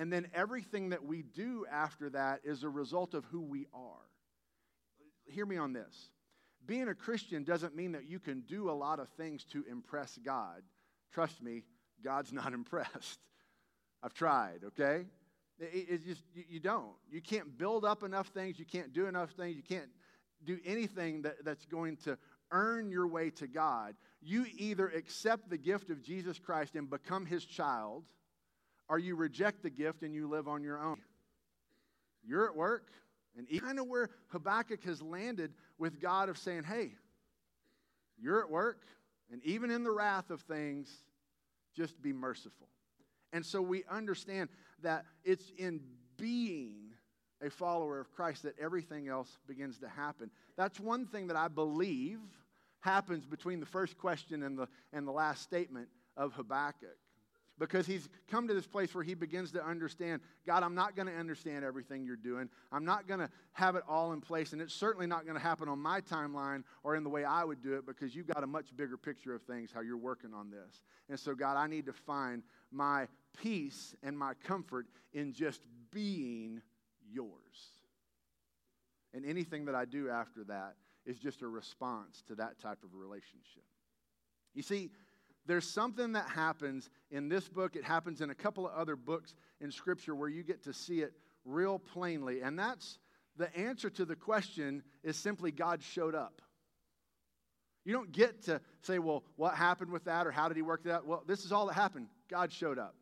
And 0.00 0.10
then 0.10 0.28
everything 0.32 0.88
that 0.88 1.04
we 1.04 1.20
do 1.20 1.66
after 1.70 2.08
that 2.08 2.40
is 2.42 2.62
a 2.62 2.70
result 2.70 3.12
of 3.12 3.26
who 3.26 3.42
we 3.42 3.66
are. 3.74 4.08
Hear 5.26 5.44
me 5.44 5.58
on 5.58 5.74
this. 5.74 6.08
Being 6.64 6.88
a 6.88 6.94
Christian 6.94 7.44
doesn't 7.44 7.76
mean 7.76 7.92
that 7.92 8.08
you 8.08 8.18
can 8.18 8.40
do 8.40 8.70
a 8.70 8.72
lot 8.72 8.98
of 8.98 9.10
things 9.18 9.44
to 9.52 9.62
impress 9.70 10.18
God. 10.24 10.62
Trust 11.12 11.42
me, 11.42 11.64
God's 12.02 12.32
not 12.32 12.54
impressed. 12.54 13.20
I've 14.02 14.14
tried, 14.14 14.60
okay? 14.68 15.04
it's 15.58 16.06
just, 16.06 16.22
you, 16.32 16.60
don't. 16.60 16.94
You 17.10 17.20
can't 17.20 17.58
build 17.58 17.84
up 17.84 18.02
enough 18.02 18.28
things. 18.28 18.58
You 18.58 18.64
can't 18.64 18.94
do 18.94 19.06
enough 19.06 19.32
things. 19.32 19.54
You 19.54 19.62
can't 19.62 19.90
do 20.42 20.58
anything 20.64 21.20
that, 21.22 21.44
that's 21.44 21.66
going 21.66 21.98
to 22.04 22.16
earn 22.50 22.90
your 22.90 23.06
way 23.06 23.28
to 23.32 23.46
God. 23.46 23.96
You 24.22 24.46
either 24.56 24.88
accept 24.88 25.50
the 25.50 25.58
gift 25.58 25.90
of 25.90 26.02
Jesus 26.02 26.38
Christ 26.38 26.74
and 26.74 26.88
become 26.88 27.26
his 27.26 27.44
child 27.44 28.04
or 28.90 28.98
you 28.98 29.14
reject 29.14 29.62
the 29.62 29.70
gift 29.70 30.02
and 30.02 30.12
you 30.12 30.28
live 30.28 30.48
on 30.48 30.64
your 30.64 30.82
own. 30.82 30.98
You're 32.26 32.44
at 32.46 32.56
work, 32.56 32.90
and 33.38 33.46
kind 33.62 33.78
of 33.78 33.86
where 33.86 34.10
Habakkuk 34.28 34.82
has 34.84 35.00
landed 35.00 35.54
with 35.78 36.00
God 36.00 36.28
of 36.28 36.36
saying, 36.36 36.64
hey, 36.64 36.90
you're 38.18 38.42
at 38.42 38.50
work, 38.50 38.82
and 39.32 39.42
even 39.44 39.70
in 39.70 39.84
the 39.84 39.92
wrath 39.92 40.30
of 40.30 40.42
things, 40.42 40.90
just 41.74 42.02
be 42.02 42.12
merciful. 42.12 42.66
And 43.32 43.46
so 43.46 43.62
we 43.62 43.84
understand 43.88 44.48
that 44.82 45.04
it's 45.24 45.52
in 45.56 45.80
being 46.18 46.90
a 47.40 47.48
follower 47.48 48.00
of 48.00 48.12
Christ 48.12 48.42
that 48.42 48.58
everything 48.58 49.08
else 49.08 49.38
begins 49.46 49.78
to 49.78 49.88
happen. 49.88 50.30
That's 50.56 50.80
one 50.80 51.06
thing 51.06 51.28
that 51.28 51.36
I 51.36 51.46
believe 51.46 52.18
happens 52.80 53.24
between 53.24 53.60
the 53.60 53.66
first 53.66 53.96
question 53.96 54.42
and 54.42 54.58
the, 54.58 54.66
and 54.92 55.06
the 55.06 55.12
last 55.12 55.42
statement 55.42 55.88
of 56.16 56.32
Habakkuk 56.32 56.98
because 57.60 57.86
he's 57.86 58.08
come 58.28 58.48
to 58.48 58.54
this 58.54 58.66
place 58.66 58.94
where 58.94 59.04
he 59.04 59.14
begins 59.14 59.52
to 59.52 59.64
understand 59.64 60.22
God, 60.46 60.62
I'm 60.62 60.74
not 60.74 60.96
going 60.96 61.06
to 61.06 61.14
understand 61.14 61.64
everything 61.64 62.04
you're 62.04 62.16
doing. 62.16 62.48
I'm 62.72 62.86
not 62.86 63.06
going 63.06 63.20
to 63.20 63.28
have 63.52 63.76
it 63.76 63.84
all 63.86 64.12
in 64.12 64.20
place. 64.20 64.52
And 64.52 64.62
it's 64.62 64.74
certainly 64.74 65.06
not 65.06 65.24
going 65.24 65.36
to 65.36 65.42
happen 65.42 65.68
on 65.68 65.78
my 65.78 66.00
timeline 66.00 66.64
or 66.82 66.96
in 66.96 67.04
the 67.04 67.10
way 67.10 67.22
I 67.22 67.44
would 67.44 67.62
do 67.62 67.74
it 67.74 67.86
because 67.86 68.16
you've 68.16 68.26
got 68.26 68.42
a 68.42 68.46
much 68.46 68.74
bigger 68.74 68.96
picture 68.96 69.34
of 69.34 69.42
things, 69.42 69.70
how 69.72 69.82
you're 69.82 69.98
working 69.98 70.32
on 70.32 70.50
this. 70.50 70.82
And 71.10 71.20
so, 71.20 71.34
God, 71.34 71.56
I 71.56 71.66
need 71.66 71.84
to 71.86 71.92
find 71.92 72.42
my 72.72 73.06
peace 73.40 73.94
and 74.02 74.18
my 74.18 74.32
comfort 74.42 74.86
in 75.12 75.32
just 75.32 75.60
being 75.92 76.62
yours. 77.12 77.28
And 79.12 79.26
anything 79.26 79.66
that 79.66 79.74
I 79.74 79.84
do 79.84 80.08
after 80.08 80.44
that 80.44 80.76
is 81.04 81.18
just 81.18 81.42
a 81.42 81.48
response 81.48 82.22
to 82.28 82.34
that 82.36 82.58
type 82.58 82.78
of 82.82 82.94
relationship. 82.94 83.64
You 84.54 84.62
see, 84.62 84.90
there's 85.50 85.68
something 85.68 86.12
that 86.12 86.28
happens 86.28 86.90
in 87.10 87.28
this 87.28 87.48
book. 87.48 87.74
It 87.74 87.82
happens 87.82 88.20
in 88.20 88.30
a 88.30 88.34
couple 88.34 88.68
of 88.68 88.72
other 88.72 88.94
books 88.94 89.34
in 89.60 89.72
Scripture 89.72 90.14
where 90.14 90.28
you 90.28 90.44
get 90.44 90.62
to 90.62 90.72
see 90.72 91.00
it 91.00 91.12
real 91.44 91.78
plainly. 91.78 92.40
And 92.40 92.56
that's 92.56 92.98
the 93.36 93.54
answer 93.56 93.90
to 93.90 94.04
the 94.04 94.14
question 94.14 94.84
is 95.02 95.16
simply 95.16 95.50
God 95.50 95.82
showed 95.82 96.14
up. 96.14 96.40
You 97.84 97.92
don't 97.92 98.12
get 98.12 98.42
to 98.42 98.60
say, 98.82 99.00
well, 99.00 99.24
what 99.34 99.54
happened 99.54 99.90
with 99.90 100.04
that 100.04 100.24
or 100.24 100.30
how 100.30 100.46
did 100.46 100.56
he 100.56 100.62
work 100.62 100.84
that? 100.84 101.04
Well, 101.04 101.24
this 101.26 101.44
is 101.44 101.50
all 101.50 101.66
that 101.66 101.74
happened. 101.74 102.06
God 102.28 102.52
showed 102.52 102.78
up. 102.78 102.94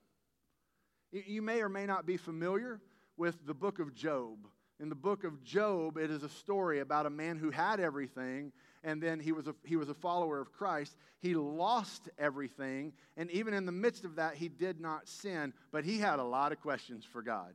You 1.12 1.42
may 1.42 1.60
or 1.60 1.68
may 1.68 1.84
not 1.84 2.06
be 2.06 2.16
familiar 2.16 2.80
with 3.18 3.46
the 3.46 3.54
book 3.54 3.78
of 3.78 3.94
Job. 3.94 4.38
In 4.80 4.88
the 4.88 4.94
book 4.94 5.24
of 5.24 5.42
Job, 5.42 5.98
it 5.98 6.10
is 6.10 6.22
a 6.22 6.28
story 6.28 6.80
about 6.80 7.04
a 7.04 7.10
man 7.10 7.36
who 7.36 7.50
had 7.50 7.80
everything, 7.80 8.52
and 8.84 9.02
then 9.02 9.20
he 9.20 9.32
was 9.32 9.46
a, 9.46 9.54
he 9.64 9.76
was 9.76 9.88
a 9.88 9.94
follower 9.94 10.40
of 10.40 10.52
Christ. 10.52 10.96
He 11.20 11.34
lost 11.34 12.08
everything, 12.18 12.92
and 13.16 13.30
even 13.30 13.54
in 13.54 13.66
the 13.66 13.72
midst 13.72 14.04
of 14.04 14.16
that, 14.16 14.34
he 14.34 14.48
did 14.48 14.80
not 14.80 15.08
sin, 15.08 15.52
but 15.72 15.84
he 15.84 15.98
had 15.98 16.18
a 16.18 16.24
lot 16.24 16.52
of 16.52 16.60
questions 16.60 17.04
for 17.04 17.22
God. 17.22 17.52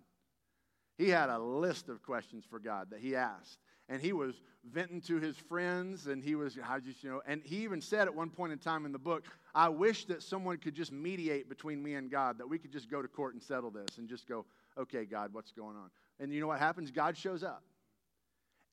He 0.97 1.09
had 1.09 1.29
a 1.29 1.39
list 1.39 1.89
of 1.89 2.03
questions 2.03 2.45
for 2.49 2.59
God 2.59 2.91
that 2.91 2.99
he 2.99 3.15
asked. 3.15 3.59
And 3.89 4.01
he 4.01 4.13
was 4.13 4.35
venting 4.71 5.01
to 5.01 5.19
his 5.19 5.35
friends, 5.35 6.07
and 6.07 6.23
he 6.23 6.35
was, 6.35 6.57
how 6.61 6.79
just, 6.79 7.03
you 7.03 7.09
know, 7.09 7.21
and 7.27 7.41
he 7.43 7.57
even 7.63 7.81
said 7.81 8.07
at 8.07 8.15
one 8.15 8.29
point 8.29 8.53
in 8.53 8.59
time 8.59 8.85
in 8.85 8.91
the 8.93 8.99
book, 8.99 9.25
I 9.53 9.67
wish 9.69 10.05
that 10.05 10.23
someone 10.23 10.57
could 10.57 10.73
just 10.73 10.91
mediate 10.91 11.49
between 11.49 11.83
me 11.83 11.95
and 11.95 12.09
God, 12.09 12.37
that 12.37 12.47
we 12.47 12.57
could 12.57 12.71
just 12.71 12.89
go 12.89 13.01
to 13.01 13.07
court 13.07 13.33
and 13.33 13.43
settle 13.43 13.71
this 13.71 13.97
and 13.97 14.07
just 14.07 14.27
go, 14.27 14.45
okay, 14.77 15.03
God, 15.03 15.33
what's 15.33 15.51
going 15.51 15.75
on? 15.75 15.89
And 16.19 16.31
you 16.31 16.39
know 16.39 16.47
what 16.47 16.59
happens? 16.59 16.91
God 16.91 17.17
shows 17.17 17.43
up 17.43 17.63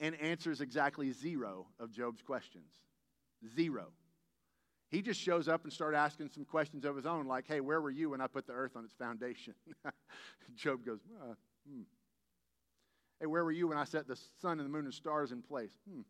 and 0.01 0.19
answers 0.21 0.61
exactly 0.61 1.13
zero 1.13 1.67
of 1.79 1.93
Job's 1.93 2.23
questions. 2.23 2.73
Zero. 3.55 3.89
He 4.91 5.03
just 5.03 5.21
shows 5.21 5.47
up 5.47 5.63
and 5.63 5.73
starts 5.73 5.97
asking 5.97 6.31
some 6.35 6.45
questions 6.45 6.85
of 6.85 6.97
his 6.97 7.07
own, 7.07 7.27
like, 7.27 7.47
hey, 7.47 7.61
where 7.61 7.81
were 7.81 7.91
you 7.91 8.11
when 8.11 8.21
I 8.21 8.27
put 8.27 8.47
the 8.47 8.53
earth 8.53 8.73
on 8.75 8.85
its 8.85 8.95
foundation? 8.95 9.55
Job 10.57 10.85
goes, 10.85 10.99
uh, 11.23 11.35
hmm. 11.69 11.83
Hey, 13.21 13.27
where 13.27 13.45
were 13.45 13.53
you 13.53 13.69
when 13.69 13.79
I 13.79 13.85
set 13.85 14.09
the 14.09 14.19
sun 14.41 14.59
and 14.59 14.67
the 14.67 14.73
moon 14.73 14.87
and 14.87 14.95
stars 14.95 15.31
in 15.31 15.43
place? 15.43 15.71
Hmm. 15.89 16.01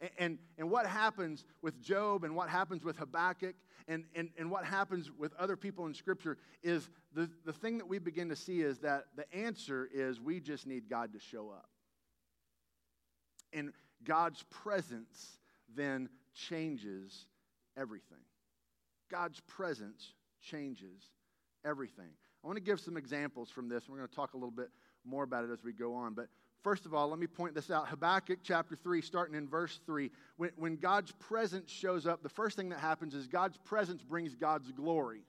And, 0.00 0.10
and, 0.18 0.38
and, 0.58 0.70
what 0.70 0.86
happens 0.86 1.44
with 1.62 1.80
Job 1.80 2.24
and 2.24 2.34
what 2.34 2.48
happens 2.48 2.84
with 2.84 2.96
Habakkuk 2.96 3.54
and, 3.88 4.04
and, 4.14 4.30
and 4.36 4.50
what 4.50 4.64
happens 4.64 5.10
with 5.16 5.32
other 5.34 5.56
people 5.56 5.86
in 5.86 5.94
Scripture 5.94 6.38
is 6.62 6.88
the, 7.14 7.30
the 7.44 7.52
thing 7.52 7.78
that 7.78 7.88
we 7.88 7.98
begin 7.98 8.28
to 8.28 8.36
see 8.36 8.62
is 8.62 8.80
that 8.80 9.06
the 9.16 9.32
answer 9.32 9.88
is 9.92 10.20
we 10.20 10.40
just 10.40 10.66
need 10.66 10.88
God 10.88 11.12
to 11.12 11.20
show 11.20 11.50
up. 11.50 11.68
And 13.52 13.72
God's 14.04 14.42
presence 14.44 15.38
then 15.74 16.08
changes 16.34 17.26
everything. 17.76 18.18
God's 19.10 19.40
presence 19.40 20.14
changes 20.40 21.02
everything. 21.64 22.08
I 22.42 22.46
want 22.46 22.56
to 22.56 22.62
give 22.62 22.80
some 22.80 22.96
examples 22.96 23.50
from 23.50 23.68
this. 23.68 23.84
We're 23.88 23.98
going 23.98 24.08
to 24.08 24.14
talk 24.14 24.34
a 24.34 24.36
little 24.36 24.50
bit 24.50 24.70
more 25.04 25.24
about 25.24 25.44
it 25.44 25.50
as 25.50 25.62
we 25.62 25.72
go 25.72 25.94
on. 25.94 26.14
But 26.14 26.28
first 26.62 26.86
of 26.86 26.94
all, 26.94 27.08
let 27.08 27.18
me 27.18 27.26
point 27.26 27.54
this 27.54 27.70
out. 27.70 27.88
Habakkuk 27.88 28.40
chapter 28.42 28.74
3, 28.74 29.00
starting 29.00 29.36
in 29.36 29.48
verse 29.48 29.80
3. 29.86 30.10
When, 30.36 30.50
when 30.56 30.76
God's 30.76 31.12
presence 31.12 31.70
shows 31.70 32.06
up, 32.06 32.22
the 32.22 32.28
first 32.28 32.56
thing 32.56 32.70
that 32.70 32.80
happens 32.80 33.14
is 33.14 33.26
God's 33.26 33.58
presence 33.58 34.02
brings 34.02 34.34
God's 34.34 34.72
glory. 34.72 35.22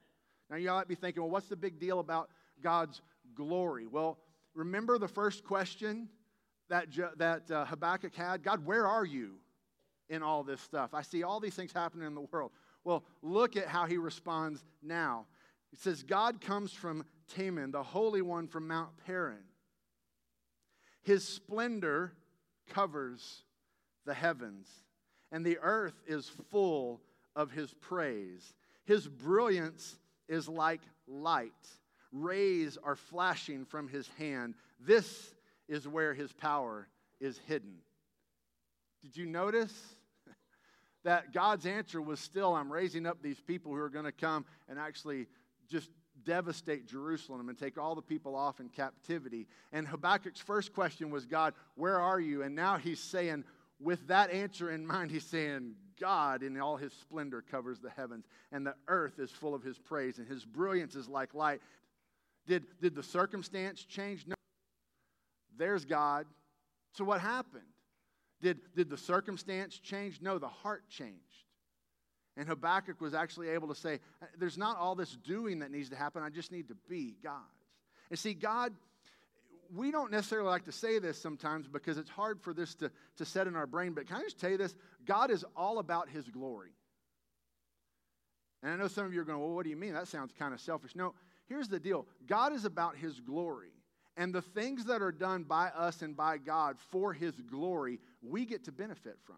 Now, 0.49 0.57
you 0.57 0.69
all 0.69 0.77
might 0.77 0.87
be 0.87 0.95
thinking, 0.95 1.21
well, 1.21 1.31
what's 1.31 1.47
the 1.47 1.55
big 1.55 1.79
deal 1.79 1.99
about 1.99 2.29
God's 2.61 3.01
glory? 3.35 3.85
Well, 3.85 4.17
remember 4.55 4.97
the 4.97 5.07
first 5.07 5.43
question 5.43 6.09
that, 6.69 6.87
that 7.17 7.51
uh, 7.51 7.65
Habakkuk 7.65 8.15
had? 8.15 8.43
God, 8.43 8.65
where 8.65 8.87
are 8.87 9.05
you 9.05 9.35
in 10.09 10.23
all 10.23 10.43
this 10.43 10.61
stuff? 10.61 10.93
I 10.93 11.01
see 11.01 11.23
all 11.23 11.39
these 11.39 11.55
things 11.55 11.71
happening 11.71 12.07
in 12.07 12.15
the 12.15 12.21
world. 12.21 12.51
Well, 12.83 13.03
look 13.21 13.55
at 13.55 13.67
how 13.67 13.85
he 13.85 13.97
responds 13.97 14.63
now. 14.81 15.25
It 15.71 15.79
says, 15.79 16.03
God 16.03 16.41
comes 16.41 16.71
from 16.73 17.05
Teman, 17.35 17.71
the 17.71 17.83
Holy 17.83 18.21
One 18.21 18.47
from 18.47 18.67
Mount 18.67 18.91
Paran. 19.05 19.43
His 21.01 21.27
splendor 21.27 22.13
covers 22.69 23.43
the 24.05 24.13
heavens, 24.13 24.67
and 25.31 25.45
the 25.45 25.57
earth 25.61 26.01
is 26.07 26.29
full 26.51 27.01
of 27.35 27.51
his 27.51 27.73
praise. 27.73 28.53
His 28.85 29.07
brilliance 29.07 29.97
is 30.27 30.47
like 30.47 30.81
light. 31.07 31.51
Rays 32.11 32.77
are 32.83 32.95
flashing 32.95 33.65
from 33.65 33.87
his 33.87 34.07
hand. 34.19 34.53
This 34.79 35.33
is 35.67 35.87
where 35.87 36.13
his 36.13 36.31
power 36.33 36.87
is 37.19 37.39
hidden. 37.47 37.75
Did 39.01 39.17
you 39.17 39.25
notice? 39.25 39.73
that 41.03 41.33
God's 41.33 41.65
answer 41.65 42.01
was 42.01 42.19
still, 42.19 42.53
I'm 42.53 42.71
raising 42.71 43.05
up 43.05 43.21
these 43.21 43.39
people 43.39 43.71
who 43.71 43.79
are 43.79 43.89
going 43.89 44.05
to 44.05 44.11
come 44.11 44.45
and 44.69 44.79
actually 44.79 45.27
just 45.69 45.89
devastate 46.25 46.87
Jerusalem 46.87 47.49
and 47.49 47.57
take 47.57 47.77
all 47.77 47.95
the 47.95 48.01
people 48.01 48.35
off 48.35 48.59
in 48.59 48.69
captivity. 48.69 49.47
And 49.71 49.87
Habakkuk's 49.87 50.39
first 50.39 50.73
question 50.73 51.09
was, 51.09 51.25
God, 51.25 51.53
where 51.75 51.99
are 51.99 52.19
you? 52.19 52.43
And 52.43 52.55
now 52.55 52.77
he's 52.77 52.99
saying, 52.99 53.43
with 53.79 54.07
that 54.07 54.31
answer 54.31 54.71
in 54.71 54.85
mind, 54.85 55.11
he's 55.11 55.25
saying, 55.25 55.73
God 55.99 56.43
in 56.43 56.59
all 56.59 56.77
his 56.77 56.93
splendor 56.93 57.43
covers 57.49 57.79
the 57.79 57.89
heavens, 57.89 58.25
and 58.51 58.65
the 58.65 58.75
earth 58.87 59.19
is 59.19 59.31
full 59.31 59.53
of 59.53 59.63
his 59.63 59.77
praise, 59.77 60.17
and 60.17 60.27
his 60.27 60.45
brilliance 60.45 60.95
is 60.95 61.07
like 61.07 61.33
light. 61.33 61.61
Did, 62.47 62.65
did 62.81 62.95
the 62.95 63.03
circumstance 63.03 63.83
change? 63.83 64.25
No. 64.27 64.35
There's 65.57 65.85
God. 65.85 66.25
So 66.93 67.03
what 67.03 67.21
happened? 67.21 67.63
Did, 68.41 68.59
did 68.75 68.89
the 68.89 68.97
circumstance 68.97 69.79
change? 69.79 70.21
No, 70.21 70.37
the 70.37 70.47
heart 70.47 70.87
changed. 70.89 71.17
And 72.35 72.47
Habakkuk 72.47 72.99
was 72.99 73.13
actually 73.13 73.49
able 73.49 73.67
to 73.67 73.75
say, 73.75 73.99
uh, 74.21 74.25
There's 74.37 74.57
not 74.57 74.77
all 74.77 74.95
this 74.95 75.15
doing 75.15 75.59
that 75.59 75.71
needs 75.71 75.89
to 75.89 75.95
happen. 75.95 76.23
I 76.23 76.29
just 76.29 76.51
need 76.51 76.67
to 76.69 76.75
be 76.89 77.15
God's. 77.23 77.41
And 78.09 78.17
see, 78.19 78.33
God, 78.33 78.73
we 79.73 79.91
don't 79.91 80.11
necessarily 80.11 80.49
like 80.49 80.65
to 80.65 80.71
say 80.71 80.99
this 80.99 81.19
sometimes 81.19 81.67
because 81.67 81.97
it's 81.97 82.09
hard 82.09 82.41
for 82.41 82.53
this 82.53 82.75
to, 82.75 82.91
to 83.17 83.25
set 83.25 83.47
in 83.47 83.55
our 83.55 83.67
brain, 83.67 83.93
but 83.93 84.07
can 84.07 84.17
I 84.17 84.21
just 84.21 84.39
tell 84.39 84.49
you 84.49 84.57
this? 84.57 84.75
God 85.05 85.31
is 85.31 85.45
all 85.55 85.79
about 85.79 86.09
His 86.09 86.27
glory. 86.27 86.71
And 88.61 88.71
I 88.71 88.75
know 88.77 88.87
some 88.87 89.05
of 89.05 89.13
you 89.13 89.21
are 89.21 89.25
going, 89.25 89.39
Well, 89.39 89.51
what 89.51 89.63
do 89.63 89.69
you 89.69 89.75
mean? 89.75 89.93
That 89.93 90.07
sounds 90.07 90.31
kind 90.37 90.53
of 90.53 90.59
selfish. 90.59 90.95
No, 90.95 91.13
here's 91.47 91.67
the 91.67 91.79
deal 91.79 92.07
God 92.25 92.53
is 92.53 92.65
about 92.65 92.97
His 92.97 93.19
glory. 93.19 93.71
And 94.15 94.33
the 94.33 94.41
things 94.41 94.85
that 94.85 95.01
are 95.01 95.11
done 95.11 95.43
by 95.43 95.67
us 95.69 96.01
and 96.01 96.15
by 96.15 96.37
God 96.37 96.77
for 96.91 97.13
His 97.13 97.33
glory, 97.41 97.99
we 98.21 98.45
get 98.45 98.65
to 98.65 98.71
benefit 98.71 99.17
from. 99.23 99.37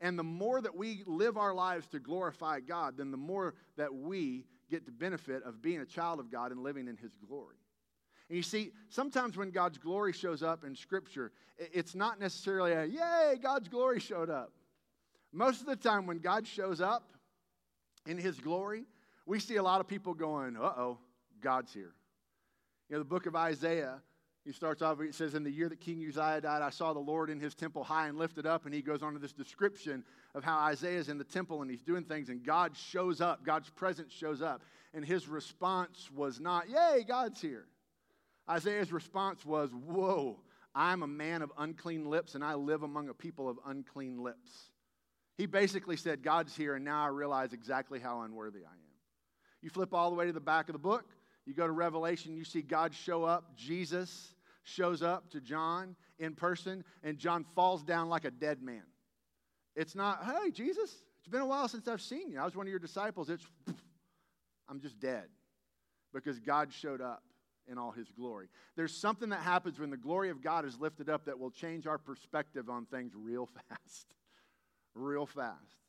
And 0.00 0.18
the 0.18 0.24
more 0.24 0.60
that 0.60 0.76
we 0.76 1.02
live 1.06 1.38
our 1.38 1.54
lives 1.54 1.86
to 1.88 1.98
glorify 1.98 2.60
God, 2.60 2.98
then 2.98 3.10
the 3.10 3.16
more 3.16 3.54
that 3.76 3.94
we 3.94 4.44
get 4.68 4.84
the 4.84 4.92
benefit 4.92 5.42
of 5.44 5.62
being 5.62 5.80
a 5.80 5.86
child 5.86 6.20
of 6.20 6.30
God 6.30 6.52
and 6.52 6.62
living 6.62 6.86
in 6.86 6.96
His 6.96 7.12
glory. 7.26 7.56
And 8.28 8.36
you 8.36 8.42
see, 8.42 8.72
sometimes 8.88 9.36
when 9.36 9.50
God's 9.50 9.78
glory 9.78 10.12
shows 10.12 10.42
up 10.42 10.64
in 10.64 10.74
Scripture, 10.74 11.32
it's 11.56 11.94
not 11.94 12.20
necessarily 12.20 12.72
a, 12.72 12.84
yay, 12.84 13.36
God's 13.40 13.68
glory 13.68 14.00
showed 14.00 14.28
up. 14.28 14.52
Most 15.32 15.60
of 15.60 15.66
the 15.66 15.76
time, 15.76 16.06
when 16.06 16.18
God 16.18 16.46
shows 16.46 16.80
up 16.80 17.12
in 18.06 18.18
His 18.18 18.38
glory, 18.38 18.84
we 19.26 19.40
see 19.40 19.56
a 19.56 19.62
lot 19.62 19.80
of 19.80 19.88
people 19.88 20.12
going, 20.12 20.56
uh 20.56 20.72
oh, 20.76 20.98
God's 21.40 21.72
here. 21.72 21.94
You 22.88 22.96
know, 22.96 22.98
the 23.00 23.04
book 23.04 23.26
of 23.26 23.34
Isaiah 23.34 24.00
he 24.46 24.52
starts 24.52 24.80
off, 24.80 25.00
it 25.00 25.12
says, 25.12 25.34
In 25.34 25.42
the 25.42 25.50
year 25.50 25.68
that 25.68 25.80
King 25.80 25.98
Uzziah 26.08 26.40
died, 26.40 26.62
I 26.62 26.70
saw 26.70 26.92
the 26.92 27.00
Lord 27.00 27.30
in 27.30 27.40
his 27.40 27.56
temple 27.56 27.82
high 27.82 28.06
and 28.06 28.16
lifted 28.16 28.46
up. 28.46 28.64
And 28.64 28.72
he 28.72 28.80
goes 28.80 29.02
on 29.02 29.12
to 29.14 29.18
this 29.18 29.32
description 29.32 30.04
of 30.36 30.44
how 30.44 30.56
Isaiah 30.58 31.00
is 31.00 31.08
in 31.08 31.18
the 31.18 31.24
temple 31.24 31.62
and 31.62 31.70
he's 31.70 31.82
doing 31.82 32.04
things, 32.04 32.28
and 32.28 32.44
God 32.44 32.76
shows 32.76 33.20
up. 33.20 33.44
God's 33.44 33.68
presence 33.70 34.12
shows 34.12 34.40
up. 34.40 34.62
And 34.94 35.04
his 35.04 35.26
response 35.26 36.08
was 36.14 36.38
not, 36.38 36.68
Yay, 36.68 37.04
God's 37.06 37.40
here. 37.40 37.66
Isaiah's 38.48 38.92
response 38.92 39.44
was, 39.44 39.70
Whoa, 39.70 40.38
I'm 40.76 41.02
a 41.02 41.08
man 41.08 41.42
of 41.42 41.50
unclean 41.58 42.08
lips, 42.08 42.36
and 42.36 42.44
I 42.44 42.54
live 42.54 42.84
among 42.84 43.08
a 43.08 43.14
people 43.14 43.48
of 43.48 43.58
unclean 43.66 44.22
lips. 44.22 44.70
He 45.36 45.46
basically 45.46 45.96
said, 45.96 46.22
God's 46.22 46.56
here, 46.56 46.76
and 46.76 46.84
now 46.84 47.04
I 47.04 47.08
realize 47.08 47.52
exactly 47.52 47.98
how 47.98 48.20
unworthy 48.20 48.60
I 48.60 48.70
am. 48.70 48.94
You 49.60 49.70
flip 49.70 49.92
all 49.92 50.10
the 50.10 50.16
way 50.16 50.26
to 50.26 50.32
the 50.32 50.38
back 50.38 50.68
of 50.68 50.72
the 50.72 50.78
book, 50.78 51.10
you 51.46 51.54
go 51.54 51.66
to 51.66 51.72
Revelation, 51.72 52.36
you 52.36 52.44
see 52.44 52.60
God 52.60 52.92
show 52.92 53.24
up, 53.24 53.56
Jesus 53.56 54.34
shows 54.64 55.02
up 55.02 55.30
to 55.30 55.40
John 55.40 55.94
in 56.18 56.34
person, 56.34 56.84
and 57.04 57.18
John 57.18 57.44
falls 57.54 57.82
down 57.82 58.08
like 58.08 58.24
a 58.24 58.30
dead 58.30 58.62
man. 58.62 58.82
It's 59.76 59.94
not, 59.94 60.24
hey, 60.24 60.50
Jesus, 60.50 60.90
it's 61.20 61.28
been 61.28 61.42
a 61.42 61.46
while 61.46 61.68
since 61.68 61.86
I've 61.86 62.00
seen 62.00 62.30
you. 62.30 62.40
I 62.40 62.44
was 62.44 62.56
one 62.56 62.66
of 62.66 62.70
your 62.70 62.80
disciples. 62.80 63.30
It's, 63.30 63.46
I'm 64.68 64.80
just 64.80 64.98
dead 64.98 65.26
because 66.12 66.40
God 66.40 66.72
showed 66.72 67.00
up 67.00 67.22
in 67.68 67.78
all 67.78 67.92
his 67.92 68.10
glory. 68.10 68.48
There's 68.74 68.94
something 68.94 69.28
that 69.30 69.40
happens 69.40 69.78
when 69.78 69.90
the 69.90 69.96
glory 69.96 70.30
of 70.30 70.42
God 70.42 70.64
is 70.64 70.80
lifted 70.80 71.08
up 71.08 71.26
that 71.26 71.38
will 71.38 71.50
change 71.50 71.86
our 71.86 71.98
perspective 71.98 72.68
on 72.70 72.86
things 72.86 73.12
real 73.14 73.46
fast. 73.68 74.14
real 74.94 75.26
fast. 75.26 75.85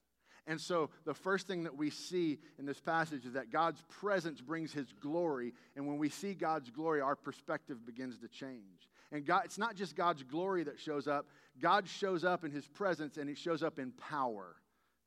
And 0.48 0.60
so, 0.62 0.90
the 1.06 1.14
first 1.14 1.46
thing 1.46 1.64
that 1.64 1.76
we 1.76 1.90
see 1.90 2.40
in 2.58 2.66
this 2.66 2.80
passage 2.80 3.26
is 3.26 3.34
that 3.34 3.52
God's 3.52 3.84
presence 3.90 4.40
brings 4.40 4.72
his 4.72 4.88
glory. 5.02 5.54
And 5.76 5.86
when 5.86 5.98
we 5.98 6.10
see 6.10 6.34
God's 6.34 6.70
glory, 6.70 7.02
our 7.02 7.18
perspective 7.18 7.86
begins 7.86 8.18
to 8.20 8.30
change. 8.30 8.88
And 9.12 9.26
God, 9.26 9.42
it's 9.44 9.58
not 9.58 9.76
just 9.76 9.96
God's 9.96 10.24
glory 10.24 10.64
that 10.64 10.80
shows 10.80 11.06
up, 11.06 11.28
God 11.60 11.86
shows 11.88 12.24
up 12.24 12.46
in 12.46 12.52
his 12.52 12.66
presence 12.66 13.18
and 13.18 13.28
he 13.28 13.36
shows 13.36 13.62
up 13.62 13.78
in 13.78 13.92
power 13.92 14.56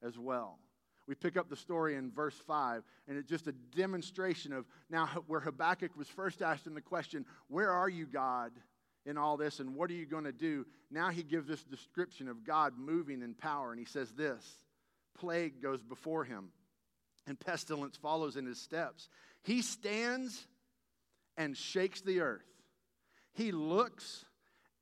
as 0.03 0.19
well. 0.19 0.59
We 1.07 1.15
pick 1.15 1.39
up 1.39 1.49
the 1.49 1.57
story 1.57 1.97
in 1.97 2.13
verse 2.13 2.37
5, 2.47 2.85
and 3.09 3.19
it's 3.19 3.29
just 3.29 3.47
a 3.47 3.53
demonstration 3.75 4.53
of 4.53 4.67
now 4.91 5.07
where 5.27 5.41
Habakkuk 5.41 5.97
was 5.97 6.07
first 6.07 6.43
asked 6.43 6.67
in 6.67 6.75
the 6.75 6.81
question, 6.81 7.25
Where 7.49 7.71
are 7.71 7.89
you, 7.89 8.07
God? 8.07 8.53
in 9.07 9.17
all 9.17 9.39
this, 9.39 9.61
and 9.61 9.75
what 9.75 9.91
are 9.91 9.95
you 9.95 10.05
going 10.05 10.25
to 10.25 10.33
do? 10.33 10.67
Now 10.91 11.09
he 11.09 11.23
gives 11.23 11.49
this 11.49 11.65
description 11.65 12.29
of 12.29 12.45
God 12.45 12.75
moving 12.79 13.23
in 13.23 13.33
power, 13.33 13.71
and 13.71 13.79
he 13.79 13.87
says 13.87 14.13
this 14.13 14.45
plague 15.19 15.63
goes 15.63 15.83
before 15.83 16.25
him, 16.25 16.51
and 17.27 17.39
pestilence 17.39 17.97
follows 17.97 18.37
in 18.37 18.47
his 18.47 18.61
steps. 18.61 19.09
He 19.43 19.63
stands 19.63 20.47
and 21.37 21.57
shakes 21.57 22.01
the 22.01 22.21
earth. 22.21 22.45
He 23.33 23.53
looks 23.53 24.25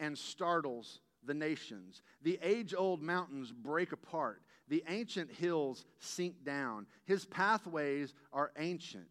and 0.00 0.16
startles 0.16 1.00
the 1.24 1.34
nations. 1.34 2.02
The 2.22 2.38
age 2.42 2.74
old 2.76 3.02
mountains 3.02 3.52
break 3.52 3.92
apart. 3.92 4.42
The 4.68 4.84
ancient 4.88 5.30
hills 5.32 5.84
sink 5.98 6.44
down. 6.44 6.86
His 7.04 7.24
pathways 7.24 8.14
are 8.32 8.52
ancient. 8.58 9.08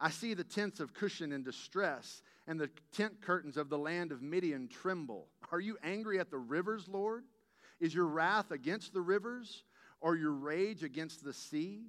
I 0.00 0.10
see 0.10 0.34
the 0.34 0.44
tents 0.44 0.80
of 0.80 0.94
Cushan 0.94 1.32
in 1.32 1.42
distress, 1.42 2.22
and 2.46 2.60
the 2.60 2.70
tent 2.92 3.20
curtains 3.20 3.56
of 3.56 3.68
the 3.68 3.78
land 3.78 4.12
of 4.12 4.22
Midian 4.22 4.68
tremble. 4.68 5.28
Are 5.50 5.60
you 5.60 5.76
angry 5.82 6.20
at 6.20 6.30
the 6.30 6.38
rivers, 6.38 6.86
Lord? 6.88 7.24
Is 7.80 7.94
your 7.94 8.06
wrath 8.06 8.50
against 8.50 8.92
the 8.92 9.00
rivers, 9.00 9.64
or 10.00 10.16
your 10.16 10.32
rage 10.32 10.82
against 10.82 11.24
the 11.24 11.32
sea? 11.32 11.82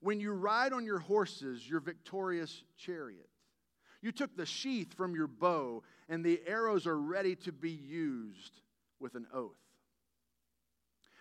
When 0.00 0.20
you 0.20 0.32
ride 0.32 0.72
on 0.72 0.84
your 0.84 0.98
horses, 0.98 1.68
your 1.68 1.80
victorious 1.80 2.62
chariot. 2.76 3.28
You 4.02 4.12
took 4.12 4.36
the 4.36 4.46
sheath 4.46 4.94
from 4.94 5.14
your 5.14 5.26
bow, 5.26 5.82
and 6.08 6.24
the 6.24 6.40
arrows 6.46 6.86
are 6.86 6.98
ready 6.98 7.34
to 7.36 7.52
be 7.52 7.70
used 7.70 8.60
with 9.00 9.14
an 9.14 9.26
oath. 9.32 9.56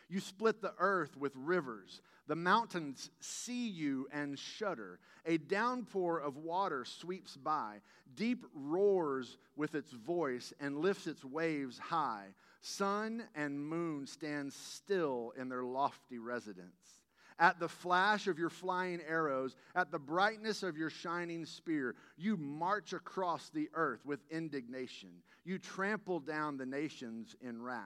You 0.08 0.20
split 0.20 0.62
the 0.62 0.74
earth 0.78 1.18
with 1.18 1.32
rivers. 1.36 2.02
The 2.28 2.36
mountains 2.36 3.10
see 3.20 3.68
you 3.68 4.08
and 4.12 4.38
shudder. 4.38 5.00
A 5.26 5.38
downpour 5.38 6.20
of 6.20 6.38
water 6.38 6.86
sweeps 6.86 7.38
by. 7.38 7.78
Deep 8.14 8.46
roars 8.54 9.38
with 9.56 9.74
its 9.74 9.92
voice 9.92 10.54
and 10.60 10.78
lifts 10.78 11.08
its 11.08 11.26
waves 11.26 11.80
high. 11.80 12.28
Sun 12.68 13.22
and 13.36 13.64
moon 13.64 14.08
stand 14.08 14.52
still 14.52 15.34
in 15.38 15.50
their 15.50 15.64
lofty 15.64 16.18
residence. 16.18 17.00
At 17.38 17.60
the 17.60 17.70
flash 17.70 18.26
of 18.26 18.40
your 18.40 18.50
flying 18.50 19.02
arrows, 19.08 19.56
at 19.76 19.92
the 19.92 20.00
brightness 20.00 20.64
of 20.64 20.76
your 20.76 20.90
shining 20.90 21.46
spear, 21.46 21.94
you 22.18 22.38
march 22.38 22.92
across 22.92 23.52
the 23.52 23.70
earth 23.76 24.04
with 24.04 24.20
indignation. 24.32 25.10
You 25.44 25.60
trample 25.60 26.20
down 26.20 26.58
the 26.58 26.66
nations 26.66 27.36
in 27.40 27.62
wrath. 27.62 27.84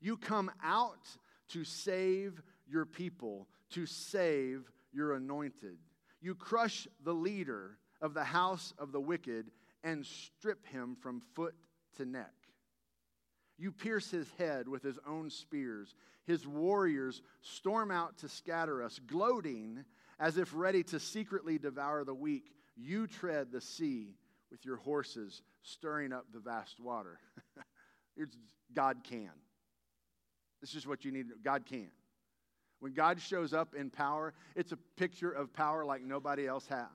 You 0.00 0.16
come 0.16 0.50
out 0.60 1.06
to 1.50 1.62
save 1.62 2.42
your 2.68 2.84
people, 2.84 3.46
to 3.70 3.86
save 3.86 4.68
your 4.92 5.14
anointed. 5.14 5.78
You 6.20 6.34
crush 6.34 6.88
the 7.04 7.14
leader 7.14 7.78
of 8.02 8.12
the 8.12 8.24
house 8.24 8.74
of 8.76 8.90
the 8.90 9.00
wicked 9.00 9.52
and 9.84 10.04
strip 10.04 10.66
him 10.66 10.96
from 11.00 11.20
foot 11.36 11.54
to 11.98 12.04
neck. 12.04 12.32
You 13.58 13.72
pierce 13.72 14.10
his 14.10 14.30
head 14.38 14.68
with 14.68 14.82
his 14.82 14.98
own 15.06 15.30
spears. 15.30 15.94
His 16.26 16.46
warriors 16.46 17.22
storm 17.40 17.90
out 17.90 18.18
to 18.18 18.28
scatter 18.28 18.82
us, 18.82 19.00
gloating 19.06 19.84
as 20.18 20.36
if 20.36 20.52
ready 20.54 20.82
to 20.84 21.00
secretly 21.00 21.58
devour 21.58 22.04
the 22.04 22.14
weak. 22.14 22.52
You 22.76 23.06
tread 23.06 23.50
the 23.50 23.60
sea 23.60 24.14
with 24.50 24.64
your 24.64 24.76
horses, 24.76 25.42
stirring 25.62 26.12
up 26.12 26.26
the 26.32 26.40
vast 26.40 26.80
water. 26.80 27.18
God 28.74 28.98
can. 29.04 29.30
This 30.60 30.74
is 30.74 30.86
what 30.86 31.04
you 31.04 31.12
need. 31.12 31.26
God 31.42 31.64
can. 31.66 31.90
When 32.80 32.92
God 32.92 33.20
shows 33.20 33.54
up 33.54 33.74
in 33.74 33.90
power, 33.90 34.34
it's 34.54 34.72
a 34.72 34.78
picture 34.96 35.30
of 35.30 35.52
power 35.52 35.84
like 35.84 36.02
nobody 36.02 36.46
else 36.46 36.66
has. 36.66 36.86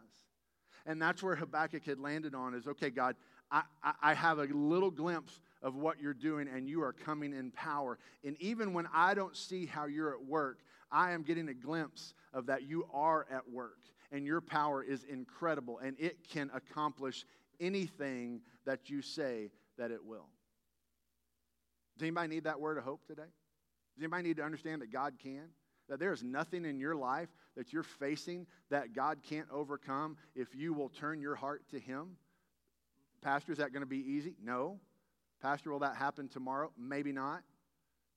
And 0.86 1.01
that's 1.01 1.22
where 1.22 1.36
Habakkuk 1.36 1.86
had 1.86 2.00
landed 2.00 2.36
on 2.36 2.53
is 2.53 2.68
okay, 2.68 2.89
God, 2.89 3.15
I, 3.51 3.63
I, 3.84 3.94
I 4.01 4.13
have 4.13 4.39
a 4.39 4.46
little 4.46 4.91
glimpse 4.91 5.41
of 5.62 5.75
what 5.75 6.00
you're 6.00 6.13
doing, 6.13 6.48
and 6.48 6.68
you 6.68 6.82
are 6.82 6.94
coming 6.94 7.34
in 7.34 7.51
power. 7.51 8.00
And 8.24 8.36
even 8.39 8.74
when 8.74 8.88
I 8.94 9.13
don't 9.13 9.36
see 9.36 9.65
how 9.65 9.86
you're 9.86 10.13
at 10.13 10.25
work, 10.25 10.60
I 10.91 11.12
am 11.12 11.24
getting 11.24 11.50
a 11.50 11.53
glimpse 11.53 12.13
of 12.34 12.48
that 12.48 12.63
you 12.63 12.88
are 12.94 13.27
at 13.32 13.50
work, 13.50 13.80
and 14.12 14.25
your 14.25 14.41
power 14.41 14.84
is 14.84 15.03
incredible, 15.03 15.79
and 15.79 15.96
it 16.00 16.27
can 16.29 16.50
accomplish 16.53 17.25
anything 17.59 18.42
that 18.66 18.90
you 18.90 19.01
say 19.01 19.51
that 19.77 19.92
it 19.92 20.03
will. 20.03 20.27
Does 21.98 22.03
anybody 22.03 22.29
need 22.29 22.44
that 22.46 22.59
word 22.59 22.77
of 22.77 22.83
hope 22.83 23.05
today? 23.05 23.22
Does 23.22 24.03
anybody 24.03 24.24
need 24.24 24.38
to 24.38 24.44
understand 24.44 24.81
that 24.81 24.92
God 24.92 25.14
can? 25.22 25.50
That 25.90 26.00
there 26.00 26.14
is 26.14 26.24
nothing 26.24 26.66
in 26.66 26.79
your 26.79 26.96
life 26.96 27.29
that 27.55 27.74
you're 27.74 27.83
facing 27.83 28.48
that 28.70 28.94
God 28.94 29.20
can't 29.22 29.48
overcome 29.51 30.18
if 30.35 30.55
you 30.55 30.74
will 30.74 30.90
turn 30.90 31.22
your 31.22 31.35
heart 31.35 31.64
to 31.72 31.79
Him? 31.79 32.18
Pastor, 33.22 33.51
is 33.51 33.57
that 33.59 33.74
going 33.74 33.81
to 33.81 33.88
be 33.88 33.98
easy? 33.98 34.35
No. 34.44 34.79
Pastor, 35.42 35.72
will 35.72 35.80
that 35.80 35.96
happen 35.96 36.27
tomorrow? 36.27 36.72
Maybe 36.77 37.12
not. 37.12 37.42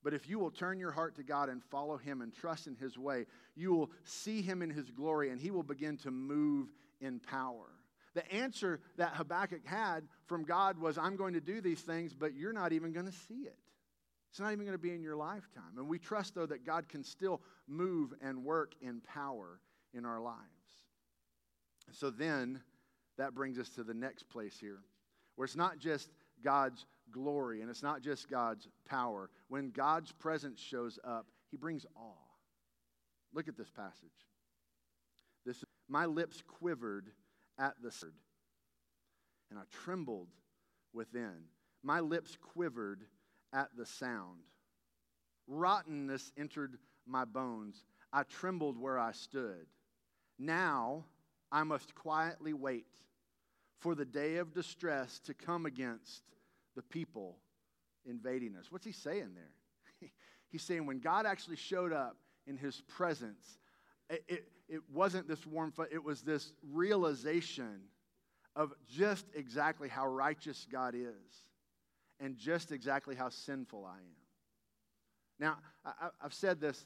But 0.03 0.13
if 0.13 0.29
you 0.29 0.37
will 0.37 0.51
turn 0.51 0.79
your 0.79 0.91
heart 0.91 1.15
to 1.15 1.23
God 1.23 1.49
and 1.49 1.63
follow 1.63 1.97
Him 1.97 2.21
and 2.21 2.31
trust 2.31 2.67
in 2.67 2.75
His 2.75 2.97
way, 2.97 3.25
you 3.55 3.73
will 3.73 3.89
see 4.03 4.41
Him 4.41 4.61
in 4.61 4.69
His 4.69 4.91
glory 4.91 5.31
and 5.31 5.41
He 5.41 5.49
will 5.49 5.63
begin 5.63 5.97
to 5.97 6.11
move 6.11 6.67
in 7.01 7.19
power. 7.19 7.65
The 8.13 8.31
answer 8.31 8.79
that 8.97 9.15
Habakkuk 9.15 9.65
had 9.65 10.07
from 10.27 10.43
God 10.43 10.79
was, 10.79 10.97
I'm 10.97 11.15
going 11.15 11.33
to 11.33 11.41
do 11.41 11.59
these 11.59 11.81
things, 11.81 12.13
but 12.13 12.35
you're 12.35 12.53
not 12.53 12.71
even 12.71 12.93
going 12.93 13.07
to 13.07 13.11
see 13.11 13.41
it. 13.45 13.57
It's 14.29 14.39
not 14.39 14.51
even 14.51 14.65
going 14.65 14.77
to 14.77 14.81
be 14.81 14.93
in 14.93 15.01
your 15.01 15.15
lifetime. 15.15 15.77
And 15.77 15.87
we 15.87 15.97
trust, 15.97 16.35
though, 16.35 16.45
that 16.45 16.65
God 16.65 16.87
can 16.87 17.03
still 17.03 17.41
move 17.67 18.13
and 18.21 18.43
work 18.43 18.73
in 18.81 19.01
power 19.01 19.59
in 19.93 20.05
our 20.05 20.19
lives. 20.19 20.39
So 21.91 22.09
then 22.09 22.61
that 23.17 23.33
brings 23.33 23.57
us 23.57 23.69
to 23.69 23.83
the 23.83 23.93
next 23.93 24.29
place 24.29 24.57
here, 24.59 24.79
where 25.35 25.45
it's 25.45 25.55
not 25.55 25.79
just 25.79 26.09
God's 26.43 26.85
glory 27.11 27.61
and 27.61 27.69
it's 27.69 27.83
not 27.83 28.01
just 28.01 28.29
God's 28.29 28.67
power. 28.87 29.29
When 29.47 29.71
God's 29.71 30.11
presence 30.11 30.59
shows 30.59 30.99
up, 31.03 31.27
he 31.51 31.57
brings 31.57 31.85
awe. 31.95 32.25
Look 33.33 33.47
at 33.47 33.57
this 33.57 33.69
passage. 33.69 34.09
This 35.45 35.57
is 35.57 35.63
my 35.87 36.05
lips 36.05 36.41
quivered 36.47 37.11
at 37.59 37.75
the 37.81 37.93
word, 38.03 38.13
and 39.49 39.59
I 39.59 39.63
trembled 39.83 40.29
within. 40.93 41.45
My 41.83 41.99
lips 41.99 42.37
quivered 42.41 43.03
at 43.53 43.69
the 43.77 43.85
sound. 43.85 44.39
Rottenness 45.47 46.31
entered 46.37 46.77
my 47.05 47.25
bones. 47.25 47.83
I 48.11 48.23
trembled 48.23 48.77
where 48.77 48.97
I 48.97 49.11
stood. 49.11 49.67
Now 50.39 51.05
I 51.51 51.63
must 51.63 51.93
quietly 51.93 52.53
wait 52.53 52.87
for 53.79 53.93
the 53.93 54.05
day 54.05 54.37
of 54.37 54.53
distress 54.53 55.19
to 55.19 55.33
come 55.33 55.65
against 55.65 56.23
the 56.75 56.81
people 56.81 57.37
invading 58.05 58.55
us. 58.55 58.71
What's 58.71 58.85
he 58.85 58.91
saying 58.91 59.31
there? 59.35 60.09
He's 60.49 60.63
saying 60.63 60.85
when 60.85 60.99
God 60.99 61.25
actually 61.25 61.57
showed 61.57 61.93
up 61.93 62.17
in 62.47 62.57
his 62.57 62.81
presence, 62.87 63.57
it, 64.09 64.23
it, 64.27 64.47
it 64.69 64.81
wasn't 64.93 65.27
this 65.27 65.45
warm, 65.45 65.73
it 65.91 66.03
was 66.03 66.21
this 66.21 66.53
realization 66.71 67.81
of 68.55 68.73
just 68.89 69.25
exactly 69.35 69.89
how 69.89 70.07
righteous 70.07 70.65
God 70.71 70.95
is 70.95 71.45
and 72.19 72.37
just 72.37 72.71
exactly 72.71 73.15
how 73.15 73.29
sinful 73.29 73.85
I 73.85 73.97
am. 73.97 74.15
Now, 75.39 75.57
I, 75.83 76.09
have 76.21 76.33
said 76.33 76.61
this 76.61 76.85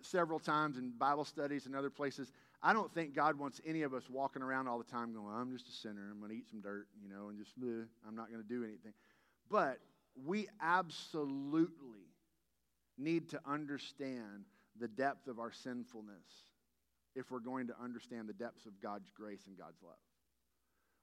several 0.00 0.38
times 0.38 0.78
in 0.78 0.92
Bible 0.96 1.24
studies 1.24 1.66
and 1.66 1.76
other 1.76 1.90
places. 1.90 2.32
I 2.62 2.72
don't 2.72 2.92
think 2.94 3.14
God 3.14 3.38
wants 3.38 3.60
any 3.66 3.82
of 3.82 3.92
us 3.92 4.04
walking 4.08 4.42
around 4.42 4.68
all 4.68 4.78
the 4.78 4.84
time 4.84 5.12
going, 5.12 5.34
I'm 5.34 5.52
just 5.52 5.68
a 5.68 5.72
sinner. 5.72 6.08
I'm 6.10 6.18
going 6.18 6.30
to 6.30 6.36
eat 6.36 6.48
some 6.48 6.60
dirt, 6.60 6.86
you 7.02 7.08
know, 7.08 7.28
and 7.28 7.38
just, 7.38 7.52
I'm 8.06 8.14
not 8.14 8.30
going 8.30 8.42
to 8.42 8.48
do 8.48 8.64
anything. 8.64 8.92
But 9.50 9.78
we 10.24 10.48
absolutely 10.60 12.06
need 12.98 13.30
to 13.30 13.40
understand 13.46 14.44
the 14.78 14.88
depth 14.88 15.26
of 15.26 15.38
our 15.38 15.52
sinfulness 15.52 16.24
if 17.16 17.30
we're 17.30 17.40
going 17.40 17.66
to 17.66 17.74
understand 17.82 18.28
the 18.28 18.34
depths 18.34 18.66
of 18.66 18.80
God's 18.80 19.10
grace 19.10 19.42
and 19.46 19.58
God's 19.58 19.82
love. 19.82 19.94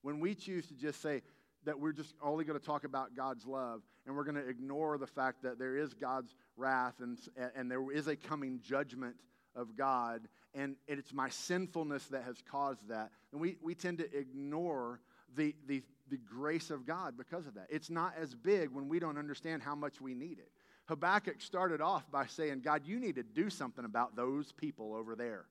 When 0.01 0.19
we 0.19 0.36
choose 0.36 0.67
to 0.67 0.75
just 0.75 1.01
say 1.01 1.21
that 1.65 1.79
we're 1.79 1.91
just 1.91 2.13
only 2.21 2.45
going 2.45 2.57
to 2.57 2.65
talk 2.65 2.86
about 2.86 3.15
God's 3.15 3.45
love 3.45 3.81
and 4.05 4.15
we're 4.15 4.23
going 4.23 4.36
to 4.36 4.47
ignore 4.47 4.97
the 4.97 5.07
fact 5.07 5.43
that 5.43 5.60
there 5.60 5.75
is 5.75 5.93
God's 5.93 6.33
wrath 6.55 6.95
and, 7.01 7.17
and 7.55 7.69
there 7.69 7.91
is 7.91 8.07
a 8.07 8.15
coming 8.15 8.62
judgment 8.63 9.15
of 9.55 9.75
God 9.75 10.27
and 10.57 10.75
it's 10.88 11.13
my 11.13 11.29
sinfulness 11.29 12.05
that 12.07 12.23
has 12.23 12.41
caused 12.49 12.88
that, 12.89 13.12
and 13.31 13.39
we, 13.39 13.57
we 13.62 13.75
tend 13.75 13.99
to 13.99 14.17
ignore 14.17 14.99
the, 15.35 15.55
the, 15.67 15.83
the 16.09 16.17
grace 16.17 16.69
of 16.69 16.85
God 16.85 17.17
because 17.17 17.47
of 17.47 17.55
that. 17.55 17.67
It's 17.69 17.89
not 17.89 18.13
as 18.19 18.33
big 18.33 18.69
when 18.69 18.87
we 18.87 18.99
don't 18.99 19.17
understand 19.17 19.61
how 19.61 19.75
much 19.75 19.99
we 20.01 20.13
need 20.13 20.39
it. 20.39 20.51
Habakkuk 20.85 21.41
started 21.41 21.81
off 21.81 22.09
by 22.11 22.25
saying, 22.27 22.61
God, 22.61 22.83
you 22.85 22.99
need 22.99 23.15
to 23.15 23.23
do 23.23 23.49
something 23.49 23.83
about 23.83 24.15
those 24.15 24.51
people 24.53 24.95
over 24.95 25.15
there. 25.15 25.45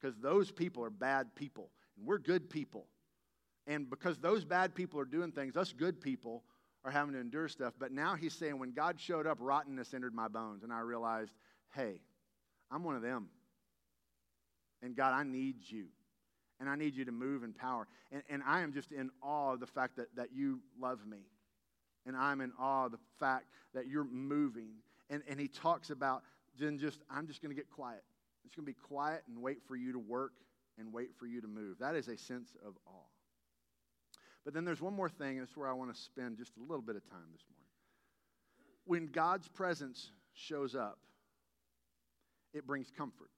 Because 0.00 0.16
those 0.18 0.50
people 0.50 0.82
are 0.84 0.90
bad 0.90 1.34
people, 1.34 1.70
and 1.96 2.06
we're 2.06 2.18
good 2.18 2.48
people. 2.48 2.86
And 3.66 3.90
because 3.90 4.16
those 4.18 4.44
bad 4.44 4.74
people 4.74 5.00
are 5.00 5.04
doing 5.04 5.32
things, 5.32 5.56
us 5.56 5.72
good 5.72 6.00
people 6.00 6.44
are 6.84 6.90
having 6.90 7.12
to 7.14 7.20
endure 7.20 7.48
stuff. 7.48 7.74
But 7.78 7.92
now 7.92 8.14
he's 8.14 8.32
saying, 8.32 8.58
when 8.58 8.72
God 8.72 8.98
showed 8.98 9.26
up, 9.26 9.38
rottenness 9.40 9.92
entered 9.92 10.14
my 10.14 10.28
bones. 10.28 10.62
And 10.62 10.72
I 10.72 10.80
realized, 10.80 11.32
hey, 11.74 12.00
I'm 12.70 12.84
one 12.84 12.96
of 12.96 13.02
them. 13.02 13.28
And 14.82 14.96
God, 14.96 15.12
I 15.12 15.24
need 15.24 15.56
you 15.66 15.88
and 16.60 16.68
I 16.68 16.76
need 16.76 16.96
you 16.96 17.04
to 17.04 17.12
move 17.12 17.44
in 17.44 17.52
power. 17.52 17.86
And, 18.10 18.22
and 18.28 18.42
I 18.46 18.60
am 18.60 18.72
just 18.72 18.92
in 18.92 19.10
awe 19.22 19.52
of 19.52 19.60
the 19.60 19.66
fact 19.66 19.96
that, 19.96 20.14
that 20.16 20.28
you 20.34 20.60
love 20.80 21.06
me 21.06 21.18
And 22.06 22.16
I'm 22.16 22.40
in 22.40 22.52
awe 22.58 22.86
of 22.86 22.92
the 22.92 22.98
fact 23.20 23.46
that 23.74 23.86
you're 23.86 24.04
moving. 24.04 24.70
And, 25.10 25.22
and 25.28 25.38
he 25.38 25.48
talks 25.48 25.90
about 25.90 26.22
then 26.58 26.78
just, 26.78 27.00
I'm 27.10 27.26
just 27.26 27.40
going 27.42 27.54
to 27.54 27.56
get 27.56 27.70
quiet. 27.70 28.02
Just 28.42 28.56
going 28.56 28.64
to 28.64 28.72
be 28.72 28.78
quiet 28.88 29.22
and 29.28 29.42
wait 29.42 29.58
for 29.66 29.76
you 29.76 29.92
to 29.92 29.98
work 29.98 30.32
and 30.78 30.92
wait 30.92 31.10
for 31.18 31.26
you 31.26 31.40
to 31.40 31.48
move. 31.48 31.78
That 31.78 31.94
is 31.94 32.08
a 32.08 32.16
sense 32.16 32.56
of 32.66 32.74
awe. 32.86 33.06
But 34.44 34.54
then 34.54 34.64
there's 34.64 34.80
one 34.80 34.94
more 34.94 35.08
thing, 35.08 35.38
and 35.38 35.46
it's 35.46 35.56
where 35.56 35.68
I 35.68 35.72
want 35.72 35.94
to 35.94 36.00
spend 36.00 36.38
just 36.38 36.52
a 36.56 36.62
little 36.62 36.82
bit 36.82 36.96
of 36.96 37.04
time 37.10 37.28
this 37.32 37.42
morning. 37.50 37.66
When 38.86 39.06
God's 39.08 39.48
presence 39.48 40.10
shows 40.32 40.74
up, 40.74 40.98
it 42.54 42.66
brings 42.66 42.90
comfort. 42.90 43.30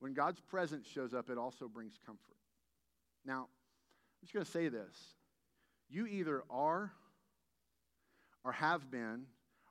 When 0.00 0.14
God's 0.14 0.40
presence 0.40 0.86
shows 0.86 1.12
up, 1.12 1.28
it 1.30 1.38
also 1.38 1.68
brings 1.68 1.98
comfort. 2.06 2.36
Now, 3.24 3.40
I'm 3.40 4.22
just 4.22 4.32
going 4.32 4.44
to 4.44 4.50
say 4.50 4.68
this. 4.68 4.96
You 5.90 6.06
either 6.06 6.44
are 6.50 6.92
or 8.44 8.52
have 8.52 8.90
been 8.90 9.22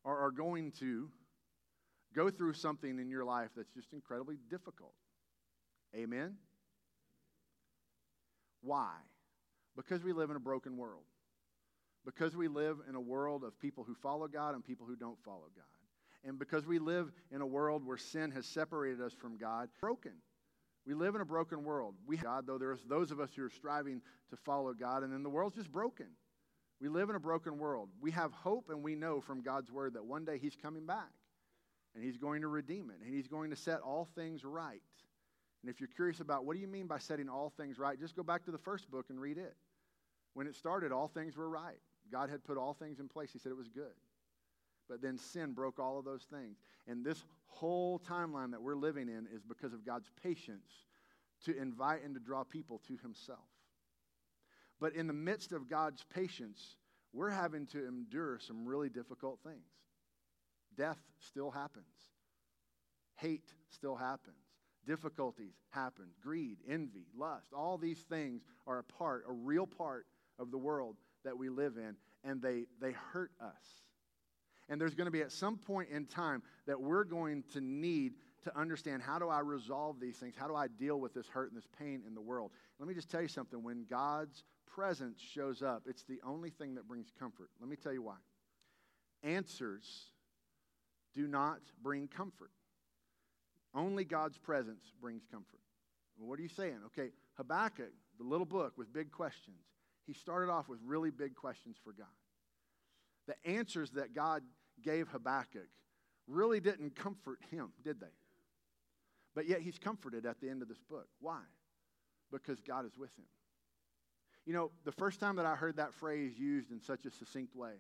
or 0.04 0.18
are 0.20 0.32
going 0.32 0.72
to 0.80 1.10
go 2.16 2.30
through 2.30 2.54
something 2.54 3.00
in 3.00 3.10
your 3.10 3.24
life 3.24 3.50
that's 3.56 3.74
just 3.74 3.94
incredibly 3.94 4.38
difficult. 4.50 4.94
Amen? 5.96 6.36
Why? 8.62 8.92
Because 9.76 10.04
we 10.04 10.12
live 10.12 10.30
in 10.30 10.36
a 10.36 10.42
broken 10.42 10.78
world. 10.78 11.04
Because 12.06 12.36
we 12.36 12.48
live 12.48 12.78
in 12.90 12.96
a 12.96 13.02
world 13.02 13.44
of 13.44 13.60
people 13.60 13.84
who 13.84 13.94
follow 13.96 14.28
God 14.28 14.56
and 14.56 14.64
people 14.64 14.88
who 14.88 14.96
don't 14.96 15.18
follow 15.24 15.50
God 15.56 15.77
and 16.28 16.38
because 16.38 16.66
we 16.66 16.78
live 16.78 17.12
in 17.32 17.42
a 17.42 17.46
world 17.46 17.86
where 17.86 17.98
sin 17.98 18.32
has 18.32 18.46
separated 18.46 19.02
us 19.02 19.14
from 19.14 19.38
God, 19.38 19.70
broken. 19.80 20.12
We 20.86 20.94
live 20.94 21.16
in 21.16 21.22
a 21.22 21.26
broken 21.26 21.64
world. 21.64 21.96
We 22.06 22.18
God, 22.18 22.46
though 22.46 22.58
there's 22.58 22.84
those 22.88 23.12
of 23.12 23.20
us 23.20 23.30
who 23.36 23.44
are 23.44 23.50
striving 23.50 24.02
to 24.30 24.36
follow 24.36 24.74
God, 24.74 25.04
and 25.04 25.12
then 25.12 25.24
the 25.24 25.30
world's 25.30 25.56
just 25.56 25.72
broken. 25.72 26.08
We 26.82 26.90
live 26.90 27.10
in 27.10 27.16
a 27.16 27.20
broken 27.20 27.58
world. 27.58 27.90
We 28.02 28.12
have 28.12 28.32
hope, 28.34 28.70
and 28.70 28.84
we 28.84 28.94
know 28.94 29.22
from 29.22 29.42
God's 29.42 29.72
word 29.72 29.94
that 29.94 30.06
one 30.06 30.26
day 30.26 30.38
He's 30.38 30.56
coming 30.56 30.86
back, 30.86 31.12
and 31.96 32.04
He's 32.04 32.18
going 32.18 32.42
to 32.42 32.48
redeem 32.48 32.90
it, 32.90 33.04
and 33.04 33.14
He's 33.14 33.28
going 33.28 33.50
to 33.50 33.56
set 33.56 33.80
all 33.80 34.08
things 34.14 34.44
right. 34.44 34.82
And 35.64 35.72
if 35.72 35.80
you're 35.80 35.88
curious 35.88 36.20
about 36.20 36.46
what 36.46 36.56
do 36.56 36.60
you 36.60 36.68
mean 36.68 36.88
by 36.88 37.00
setting 37.00 37.30
all 37.30 37.52
things 37.58 37.80
right, 37.80 38.00
just 38.00 38.16
go 38.16 38.24
back 38.24 38.44
to 38.46 38.52
the 38.52 38.58
first 38.58 38.92
book 38.92 39.06
and 39.10 39.20
read 39.20 39.38
it. 39.38 39.56
When 40.34 40.46
it 40.46 40.56
started, 40.56 40.92
all 40.92 41.08
things 41.08 41.36
were 41.36 41.50
right. 41.50 41.80
God 42.12 42.30
had 42.30 42.44
put 42.44 42.58
all 42.58 42.74
things 42.74 43.00
in 43.00 43.08
place. 43.08 43.32
He 43.34 43.40
said 43.40 43.52
it 43.52 43.58
was 43.58 43.70
good. 43.70 43.94
But 44.90 45.02
then 45.02 45.18
sin 45.18 45.54
broke 45.54 45.80
all 45.80 46.00
of 46.00 46.06
those 46.06 46.26
things. 46.32 46.58
And 46.88 47.06
this 47.06 47.24
whole 47.48 48.00
timeline 48.00 48.52
that 48.52 48.62
we're 48.62 48.76
living 48.76 49.10
in 49.10 49.28
is 49.34 49.44
because 49.44 49.74
of 49.74 49.86
God's 49.86 50.10
patience 50.24 50.72
to 51.46 51.58
invite 51.58 52.04
and 52.04 52.14
to 52.16 52.20
draw 52.20 52.44
people 52.44 52.82
to 52.88 52.98
Himself. 53.02 53.40
But 54.80 54.94
in 54.94 55.08
the 55.08 55.14
midst 55.14 55.52
of 55.52 55.70
God's 55.70 56.04
patience, 56.14 56.78
we're 57.14 57.30
having 57.30 57.66
to 57.68 57.88
endure 57.88 58.40
some 58.40 58.66
really 58.66 58.90
difficult 58.90 59.40
things. 59.44 59.66
Death 60.76 61.00
still 61.20 61.50
happens, 61.50 61.86
hate 63.16 63.52
still 63.70 63.96
happens, 63.96 64.36
difficulties 64.86 65.54
happen, 65.72 66.06
greed, 66.22 66.58
envy, 66.70 67.08
lust. 67.18 67.48
All 67.54 67.78
these 67.78 68.00
things 68.10 68.44
are 68.68 68.80
a 68.80 68.84
part, 68.84 69.26
a 69.28 69.34
real 69.34 69.66
part 69.66 70.06
of 70.38 70.52
the 70.52 70.58
world 70.58 70.96
that 71.26 71.38
we 71.38 71.50
live 71.50 71.78
in, 71.78 71.96
and 72.24 72.42
they, 72.42 72.66
they 72.80 72.92
hurt 72.92 73.32
us. 73.42 73.87
And 74.70 74.80
there's 74.80 74.96
going 74.96 75.06
to 75.06 75.12
be 75.12 75.22
at 75.22 75.32
some 75.32 75.58
point 75.58 75.90
in 75.90 76.06
time 76.06 76.44
that 76.66 76.80
we're 76.80 77.06
going 77.06 77.44
to 77.54 77.62
need 77.62 78.14
to 78.44 78.58
understand 78.58 79.02
how 79.02 79.18
do 79.18 79.30
I 79.30 79.40
resolve 79.40 80.00
these 80.00 80.18
things? 80.18 80.36
How 80.38 80.48
do 80.48 80.56
I 80.56 80.68
deal 80.68 81.00
with 81.00 81.14
this 81.14 81.28
hurt 81.28 81.50
and 81.50 81.58
this 81.58 81.68
pain 81.80 82.04
in 82.06 82.14
the 82.14 82.22
world? 82.22 82.52
Let 82.80 82.88
me 82.88 82.94
just 82.94 83.10
tell 83.10 83.22
you 83.22 83.28
something. 83.28 83.64
When 83.64 83.86
God's 83.90 84.44
presence 84.66 85.20
shows 85.22 85.62
up, 85.62 85.84
it's 85.86 86.04
the 86.04 86.20
only 86.26 86.50
thing 86.50 86.76
that 86.76 86.88
brings 86.88 87.12
comfort. 87.18 87.50
Let 87.60 87.70
me 87.70 87.76
tell 87.76 87.94
you 87.94 88.02
why. 88.02 88.18
Answers 89.24 90.12
do 91.14 91.28
not 91.28 91.60
bring 91.82 92.08
comfort. 92.08 92.52
Only 93.74 94.04
God's 94.04 94.38
presence 94.38 94.92
brings 95.02 95.24
comfort. 95.32 95.60
Well, 96.18 96.30
what 96.30 96.40
are 96.40 96.44
you 96.44 96.50
saying? 96.50 96.80
Okay, 96.88 97.12
Habakkuk, 97.36 97.92
the 98.18 98.24
little 98.24 98.46
book 98.46 98.74
with 98.78 98.92
big 98.94 99.12
questions, 99.12 99.58
he 100.06 100.14
started 100.14 100.52
off 100.52 100.68
with 100.68 100.80
really 100.86 101.10
big 101.10 101.36
questions 101.36 101.78
for 101.84 101.94
God 101.94 102.08
the 103.28 103.36
answers 103.46 103.92
that 103.92 104.16
God 104.16 104.42
gave 104.84 105.08
Habakkuk 105.10 105.68
really 106.28 106.60
didn't 106.60 106.96
comfort 106.96 107.40
him, 107.50 107.70
did 107.84 108.00
they? 108.00 108.08
But 109.36 109.48
yet 109.48 109.62
he's 109.62 109.78
comforted 109.78 110.26
at 110.26 110.42
the 110.42 110.50
end 110.50 110.62
of 110.62 110.68
this 110.68 110.82
book. 110.90 111.08
Why? 111.20 111.42
Because 112.32 112.60
God 112.62 112.86
is 112.86 112.98
with 112.98 113.16
him. 113.18 113.26
You 114.46 114.54
know, 114.54 114.72
the 114.86 114.92
first 114.92 115.20
time 115.20 115.36
that 115.38 115.46
I 115.46 115.56
heard 115.56 115.78
that 115.78 115.94
phrase 115.94 116.38
used 116.38 116.72
in 116.72 116.82
such 116.82 117.06
a 117.06 117.12
succinct 117.12 117.56
way, 117.56 117.74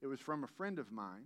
it 0.00 0.06
was 0.06 0.20
from 0.20 0.44
a 0.44 0.46
friend 0.46 0.78
of 0.78 0.90
mine 0.90 1.24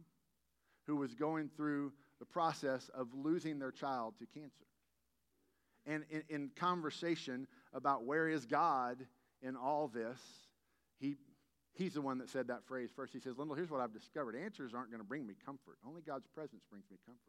who 0.87 0.97
was 0.97 1.15
going 1.15 1.51
through 1.57 1.93
the 2.19 2.25
process 2.25 2.91
of 2.95 3.09
losing 3.15 3.59
their 3.59 3.73
child 3.73 4.15
to 4.19 4.27
cancer. 4.27 4.65
And 5.87 6.05
in, 6.11 6.23
in 6.29 6.51
conversation 6.57 7.47
about 7.73 8.05
where 8.05 8.29
is 8.29 8.47
God 8.47 9.05
in 9.43 9.57
all 9.57 9.89
this, 9.89 10.19
he 10.99 11.17
He's 11.77 11.95
the 11.95 12.01
one 12.01 12.19
that 12.19 12.31
said 12.31 12.49
that 12.49 12.65
phrase 12.65 12.91
first. 12.95 13.13
He 13.13 13.21
says, 13.21 13.37
Lyndall, 13.37 13.55
here's 13.55 13.71
what 13.71 13.81
I've 13.81 13.93
discovered. 13.93 14.35
Answers 14.35 14.73
aren't 14.73 14.91
going 14.91 15.03
to 15.03 15.07
bring 15.07 15.27
me 15.27 15.35
comfort. 15.45 15.77
Only 15.87 16.01
God's 16.01 16.27
presence 16.27 16.63
brings 16.71 16.87
me 16.91 16.97
comfort. 17.05 17.21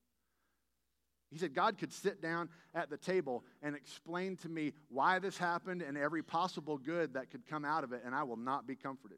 He 1.29 1.37
said, 1.37 1.53
God 1.53 1.77
could 1.77 1.91
sit 1.91 2.21
down 2.21 2.47
at 2.73 2.89
the 2.89 2.95
table 2.95 3.43
and 3.61 3.75
explain 3.75 4.37
to 4.37 4.49
me 4.49 4.71
why 4.87 5.19
this 5.19 5.37
happened 5.37 5.81
and 5.81 5.97
every 5.97 6.23
possible 6.23 6.77
good 6.77 7.15
that 7.15 7.29
could 7.29 7.45
come 7.45 7.65
out 7.65 7.83
of 7.83 7.91
it, 7.91 8.03
and 8.05 8.15
I 8.15 8.23
will 8.23 8.37
not 8.37 8.65
be 8.65 8.75
comforted. 8.75 9.17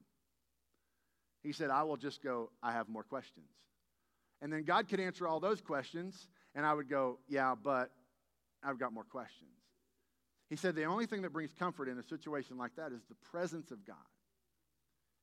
He 1.44 1.52
said, 1.52 1.70
I 1.70 1.84
will 1.84 1.98
just 1.98 2.24
go, 2.24 2.50
I 2.64 2.72
have 2.72 2.90
more 2.90 3.04
questions. 3.04 3.46
And 4.42 4.52
then 4.52 4.64
God 4.64 4.90
could 4.90 5.00
answer 5.00 5.28
all 5.28 5.40
those 5.40 5.62
questions, 5.62 6.28
and 6.56 6.66
I 6.66 6.74
would 6.74 6.90
go, 6.90 7.20
Yeah, 7.28 7.54
but 7.62 7.92
I've 8.64 8.80
got 8.80 8.92
more 8.92 9.04
questions. 9.04 9.52
He 10.50 10.56
said, 10.56 10.76
The 10.76 10.86
only 10.86 11.06
thing 11.06 11.22
that 11.22 11.34
brings 11.34 11.54
comfort 11.54 11.88
in 11.88 12.00
a 12.00 12.04
situation 12.04 12.58
like 12.58 12.76
that 12.78 12.92
is 12.92 13.02
the 13.08 13.16
presence 13.30 13.70
of 13.70 13.86
God. 13.86 13.96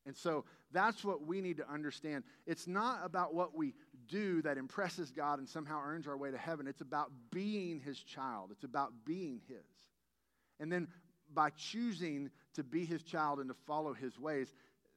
And 0.07 0.16
so 0.16 0.45
that's 0.73 1.05
what 1.05 1.27
we 1.27 1.40
need 1.40 1.57
to 1.57 1.69
understand. 1.69 2.25
It's 2.47 2.66
not 2.66 3.01
about 3.05 3.35
what 3.35 3.57
we 3.57 3.75
do 4.09 4.40
that 4.42 4.57
impresses 4.57 5.11
God 5.11 5.40
and 5.40 5.49
somehow 5.49 5.81
earns 5.85 6.07
our 6.07 6.16
way 6.16 6.31
to 6.31 6.38
heaven. 6.38 6.69
It's 6.69 6.81
about 6.81 7.11
being 7.33 7.81
his 7.81 7.99
child, 7.99 8.51
it's 8.53 8.64
about 8.64 8.92
being 9.05 9.40
his. 9.49 9.66
And 10.61 10.73
then 10.73 10.88
by 11.35 11.51
choosing 11.51 12.31
to 12.55 12.62
be 12.62 12.85
his 12.85 13.03
child 13.03 13.40
and 13.40 13.49
to 13.49 13.57
follow 13.66 13.92
his 13.92 14.19
ways, 14.19 14.55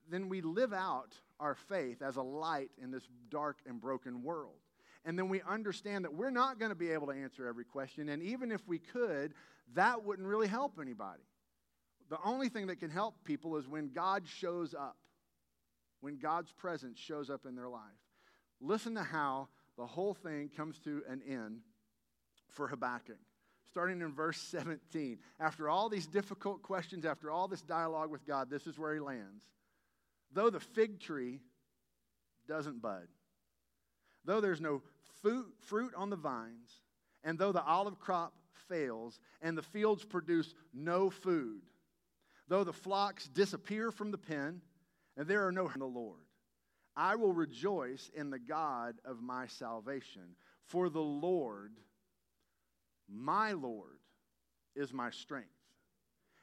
then 0.10 0.30
we 0.30 0.42
live 0.42 0.74
out 0.74 1.14
our 1.40 1.56
faith 1.56 2.02
as 2.02 2.16
a 2.16 2.22
light 2.22 2.70
in 2.82 2.92
this 2.92 3.04
dark 3.30 3.58
and 3.66 3.82
broken 3.82 4.24
world. 4.24 4.56
And 5.06 5.18
then 5.18 5.30
we 5.30 5.42
understand 5.42 6.06
that 6.06 6.14
we're 6.14 6.30
not 6.30 6.60
going 6.60 6.70
to 6.70 6.76
be 6.76 6.92
able 6.92 7.08
to 7.08 7.14
answer 7.14 7.48
every 7.48 7.66
question. 7.66 8.10
And 8.10 8.22
even 8.22 8.52
if 8.52 8.68
we 8.68 8.80
could, 8.80 9.34
that 9.74 10.04
wouldn't 10.04 10.28
really 10.28 10.48
help 10.48 10.78
anybody. 10.82 11.24
The 12.10 12.18
only 12.26 12.50
thing 12.50 12.68
that 12.68 12.80
can 12.80 12.90
help 12.90 13.16
people 13.24 13.58
is 13.58 13.68
when 13.68 13.90
God 13.90 14.24
shows 14.28 14.74
up, 14.74 14.98
when 16.02 16.18
God's 16.18 16.52
presence 16.52 16.98
shows 16.98 17.30
up 17.30 17.46
in 17.46 17.56
their 17.56 17.70
life. 17.70 17.82
Listen 18.60 18.96
to 18.96 19.04
how 19.04 19.48
the 19.78 19.86
whole 19.86 20.14
thing 20.14 20.50
comes 20.56 20.80
to 20.80 21.04
an 21.08 21.22
end 21.28 21.62
for 22.50 22.68
Habakkuk. 22.68 23.20
Starting 23.70 24.02
in 24.02 24.12
verse 24.12 24.40
17. 24.40 25.20
After 25.40 25.70
all 25.70 25.90
these 25.90 26.08
difficult 26.08 26.64
questions, 26.64 27.06
after 27.06 27.30
all 27.30 27.48
this 27.48 27.62
dialogue 27.62 28.10
with 28.10 28.26
God, 28.26 28.50
this 28.50 28.66
is 28.66 28.80
where 28.80 28.94
he 28.96 29.00
lands. 29.00 29.46
Though 30.34 30.50
the 30.50 30.60
fig 30.60 31.00
tree 31.00 31.42
doesn't 32.48 32.82
bud, 32.82 33.08
though 34.26 34.42
there's 34.42 34.62
no 34.62 34.82
fruit 35.62 35.94
on 35.96 36.10
the 36.10 36.16
vines, 36.16 36.82
and 37.24 37.38
though 37.38 37.52
the 37.52 37.64
olive 37.64 38.00
crop 38.00 38.34
fails, 38.68 39.20
and 39.42 39.56
the 39.56 39.62
fields 39.62 40.04
produce 40.04 40.56
no 40.74 41.10
food, 41.10 41.62
Though 42.50 42.64
the 42.64 42.74
flocks 42.74 43.28
disappear 43.28 43.92
from 43.92 44.10
the 44.10 44.18
pen, 44.18 44.62
and 45.16 45.28
there 45.28 45.46
are 45.48 45.52
no 45.52 45.70
in 45.70 45.80
the 45.80 45.86
Lord, 45.86 46.24
I 46.96 47.16
will 47.16 47.32
rejoice 47.32 48.10
in 48.14 48.32
the 48.32 48.40
God 48.40 48.96
of 49.06 49.22
my 49.22 49.46
salvation. 49.46 50.36
For 50.66 50.90
the 50.90 51.00
Lord, 51.00 51.74
my 53.08 53.52
Lord, 53.52 54.00
is 54.76 54.92
my 54.92 55.12
strength. 55.12 55.48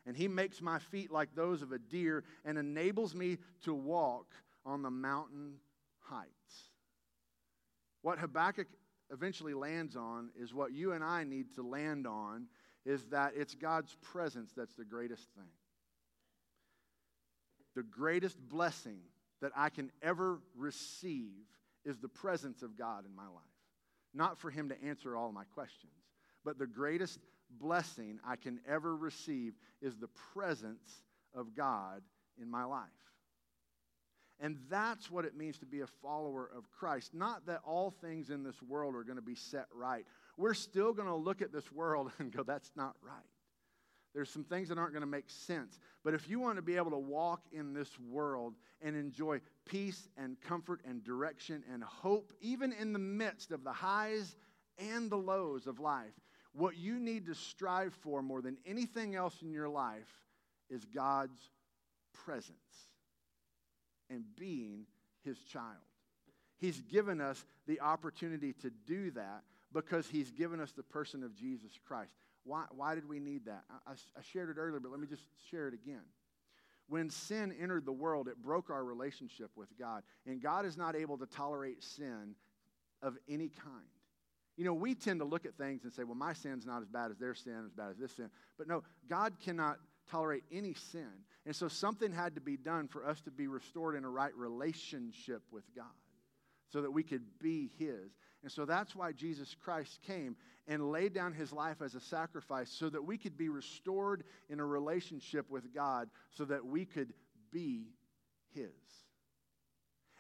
And 0.07 0.17
he 0.17 0.29
makes 0.29 0.63
my 0.63 0.79
feet 0.79 1.11
like 1.11 1.35
those 1.35 1.63
of 1.63 1.73
a 1.73 1.79
deer 1.79 2.23
and 2.45 2.57
enables 2.57 3.13
me 3.13 3.39
to 3.65 3.75
walk 3.75 4.33
on 4.65 4.83
the 4.83 4.91
mountain 4.91 5.55
heights. 5.99 6.31
What 8.03 8.21
Habakkuk 8.21 8.69
eventually 9.11 9.55
lands 9.55 9.97
on 9.97 10.31
is 10.41 10.55
what 10.55 10.73
you 10.73 10.93
and 10.93 11.03
I 11.03 11.25
need 11.25 11.53
to 11.57 11.63
land 11.63 12.07
on 12.07 12.47
is 12.85 13.07
that 13.07 13.33
it's 13.35 13.57
God's 13.57 13.97
presence 14.01 14.53
that's 14.57 14.75
the 14.75 14.85
greatest 14.85 15.29
thing 15.35 15.49
the 17.77 17.83
greatest 17.85 18.37
blessing 18.49 18.99
that 19.41 19.53
I 19.55 19.69
can 19.69 19.93
ever 20.03 20.41
receive 20.57 21.45
is 21.85 21.99
the 21.99 22.09
presence 22.09 22.63
of 22.63 22.77
God 22.77 23.05
in 23.05 23.15
my 23.15 23.27
life. 23.27 23.45
Not 24.15 24.39
for 24.39 24.51
Him 24.51 24.71
to 24.71 24.83
answer 24.83 25.15
all 25.15 25.31
my 25.31 25.45
questions, 25.45 25.93
but 26.43 26.59
the 26.59 26.67
greatest 26.67 27.21
blessing 27.51 28.19
I 28.27 28.37
can 28.37 28.59
ever 28.67 28.97
receive 28.97 29.53
is 29.83 29.97
the 29.97 30.09
presence 30.33 31.03
of 31.35 31.55
God 31.55 32.03
in 32.41 32.51
my 32.51 32.65
life. 32.65 32.89
And 34.41 34.59
that's 34.71 35.11
what 35.11 35.25
it 35.25 35.37
means 35.37 35.59
to 35.59 35.67
be 35.67 35.81
a 35.81 35.87
follower 35.87 36.51
of 36.57 36.71
Christ. 36.71 37.15
Not 37.15 37.47
that 37.47 37.61
all 37.65 37.91
things 37.91 38.31
in 38.31 38.43
this 38.43 38.61
world 38.63 38.95
are 38.95 39.05
going 39.05 39.17
to 39.17 39.23
be 39.23 39.35
set 39.35 39.67
right. 39.73 40.05
We're 40.39 40.55
still 40.55 40.93
going 40.93 41.09
to 41.09 41.15
look 41.15 41.43
at 41.43 41.53
this 41.53 41.71
world 41.73 42.11
and 42.19 42.33
go, 42.33 42.43
that's 42.43 42.71
not 42.75 42.97
right. 43.03 43.15
There's 44.17 44.31
some 44.31 44.45
things 44.45 44.71
that 44.71 44.79
aren't 44.79 44.95
going 44.95 45.03
to 45.03 45.07
make 45.07 45.29
sense. 45.29 45.79
But 46.03 46.15
if 46.15 46.27
you 46.27 46.41
want 46.41 46.57
to 46.57 46.63
be 46.63 46.77
able 46.77 46.93
to 46.93 46.97
walk 46.97 47.43
in 47.53 47.75
this 47.75 47.91
world 48.01 48.55
and 48.81 48.97
enjoy 48.97 49.43
peace 49.67 50.09
and 50.17 50.41
comfort 50.41 50.81
and 50.89 51.05
direction 51.05 51.63
and 51.71 51.85
hope, 51.85 52.33
even 52.41 52.73
in 52.73 52.95
the 52.95 52.99
midst 52.99 53.53
of 53.53 53.63
the 53.63 53.75
highs 53.75 54.35
and 54.79 55.11
the 55.11 55.19
lows 55.19 55.67
of 55.67 55.81
life, 55.81 56.15
what 56.55 56.79
you 56.79 56.99
need 56.99 57.27
to 57.27 57.35
strive 57.35 57.93
for 57.93 58.23
more 58.23 58.41
than 58.41 58.57
anything 58.65 59.15
else 59.15 59.43
in 59.43 59.53
your 59.53 59.69
life 59.69 60.09
is 60.71 60.87
God's 60.87 61.51
presence 62.25 62.57
and 64.09 64.25
being 64.35 64.87
his 65.25 65.39
child. 65.41 65.77
He's 66.57 66.81
given 66.81 67.21
us 67.21 67.45
the 67.67 67.83
opportunity 67.83 68.55
to 68.63 68.71
do 68.87 69.11
that 69.11 69.43
because 69.75 70.07
he's 70.07 70.31
given 70.31 70.59
us 70.59 70.73
the 70.73 70.83
person 70.83 71.23
of 71.23 71.37
Jesus 71.37 71.73
Christ. 71.87 72.15
Why, 72.47 72.65
why 72.71 72.95
did 72.95 73.09
we 73.09 73.19
need 73.19 73.47
that? 73.47 73.65
I, 73.87 73.93
I 73.93 74.23
shared 74.33 74.51
it 74.51 74.59
earlier, 74.59 74.79
but 74.79 74.93
let 74.93 75.01
me 75.01 75.09
just 75.09 75.25
share 75.51 75.67
it 75.67 75.75
again. 75.75 76.03
When 76.89 77.11
sin 77.11 77.53
entered 77.61 77.85
the 77.85 77.93
world, 77.93 78.29
it 78.29 78.41
broke 78.41 78.71
our 78.71 78.85
relationship 78.85 79.51
with 79.57 79.69
God. 79.77 80.05
And 80.27 80.41
God 80.41 80.65
is 80.65 80.77
not 80.77 80.95
able 80.95 81.19
to 81.19 81.27
tolerate 81.27 81.83
sin 81.83 82.37
of 83.03 83.17
any 83.29 83.49
kind. 83.49 83.85
You 84.57 84.65
know, 84.65 84.75
we 84.75 84.95
tend 84.95 85.19
to 85.21 85.27
look 85.27 85.45
at 85.45 85.57
things 85.57 85.83
and 85.83 85.93
say, 85.93 86.05
well, 86.05 86.15
my 86.15 86.33
sin's 86.33 86.65
not 86.65 86.83
as 86.83 86.89
bad 86.89 87.11
as 87.11 87.19
their 87.19 87.35
sin, 87.35 87.65
as 87.67 87.73
bad 87.73 87.91
as 87.91 87.97
this 87.99 88.13
sin. 88.13 88.31
But 88.57 88.69
no, 88.69 88.85
God 89.09 89.35
cannot 89.45 89.79
tolerate 90.09 90.45
any 90.53 90.75
sin. 90.75 91.11
And 91.45 91.55
so 91.55 91.67
something 91.67 92.13
had 92.13 92.37
to 92.37 92.41
be 92.41 92.57
done 92.57 92.87
for 92.87 93.05
us 93.05 93.21
to 93.23 93.33
be 93.33 93.49
restored 93.49 93.97
in 93.97 94.05
a 94.05 94.09
right 94.09 94.35
relationship 94.37 95.43
with 95.51 95.65
God 95.75 95.87
so 96.71 96.83
that 96.83 96.91
we 96.91 97.03
could 97.03 97.23
be 97.41 97.71
His. 97.79 98.13
And 98.43 98.53
so 98.53 98.65
that's 98.65 98.95
why 98.95 99.13
Jesus 99.13 99.57
Christ 99.65 100.01
came 100.07 100.37
and 100.69 100.91
laid 100.91 101.13
down 101.15 101.33
His 101.33 101.53
life 101.53 101.83
as 101.83 101.95
a 101.95 102.01
sacrifice 102.01 102.71
so 102.71 102.89
that 102.91 103.05
we 103.05 103.17
could 103.19 103.37
be 103.37 103.49
restored 103.49 104.25
in 104.49 104.61
a 104.61 104.65
relationship 104.65 105.51
with 105.51 105.75
God 105.75 106.09
so 106.31 106.45
that 106.45 106.65
we 106.65 106.85
could 106.85 107.13
be 107.53 107.87
His. 108.55 108.71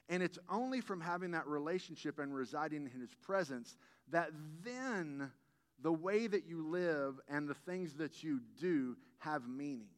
And 0.09 0.23
it's 0.23 0.39
only 0.51 0.81
from 0.81 1.01
having 1.01 1.33
that 1.33 1.47
relationship 1.47 2.19
and 2.19 2.35
residing 2.35 2.91
in 2.93 3.01
His 3.01 3.15
presence 3.23 3.77
that 4.11 4.31
then 4.65 5.31
the 5.83 5.93
way 5.93 6.27
that 6.27 6.47
you 6.47 6.67
live 6.69 7.21
and 7.29 7.49
the 7.49 7.55
things 7.55 7.95
that 7.95 8.23
you 8.23 8.41
do 8.61 8.97
have 9.19 9.49
meaning. 9.49 9.89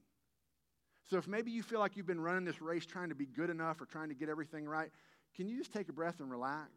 So 1.07 1.17
if 1.17 1.27
maybe 1.27 1.51
you 1.51 1.63
feel 1.63 1.79
like 1.79 1.97
you've 1.97 2.07
been 2.07 2.21
running 2.21 2.45
this 2.45 2.61
race 2.61 2.85
trying 2.85 3.09
to 3.09 3.15
be 3.15 3.27
good 3.27 3.49
enough 3.49 3.81
or 3.81 3.87
trying 3.87 4.09
to 4.09 4.15
get 4.15 4.29
everything 4.29 4.67
right, 4.67 4.91
can 5.35 5.49
you 5.49 5.57
just 5.57 5.73
take 5.73 5.89
a 5.89 5.93
breath 5.93 6.21
and 6.21 6.31
relax? 6.31 6.69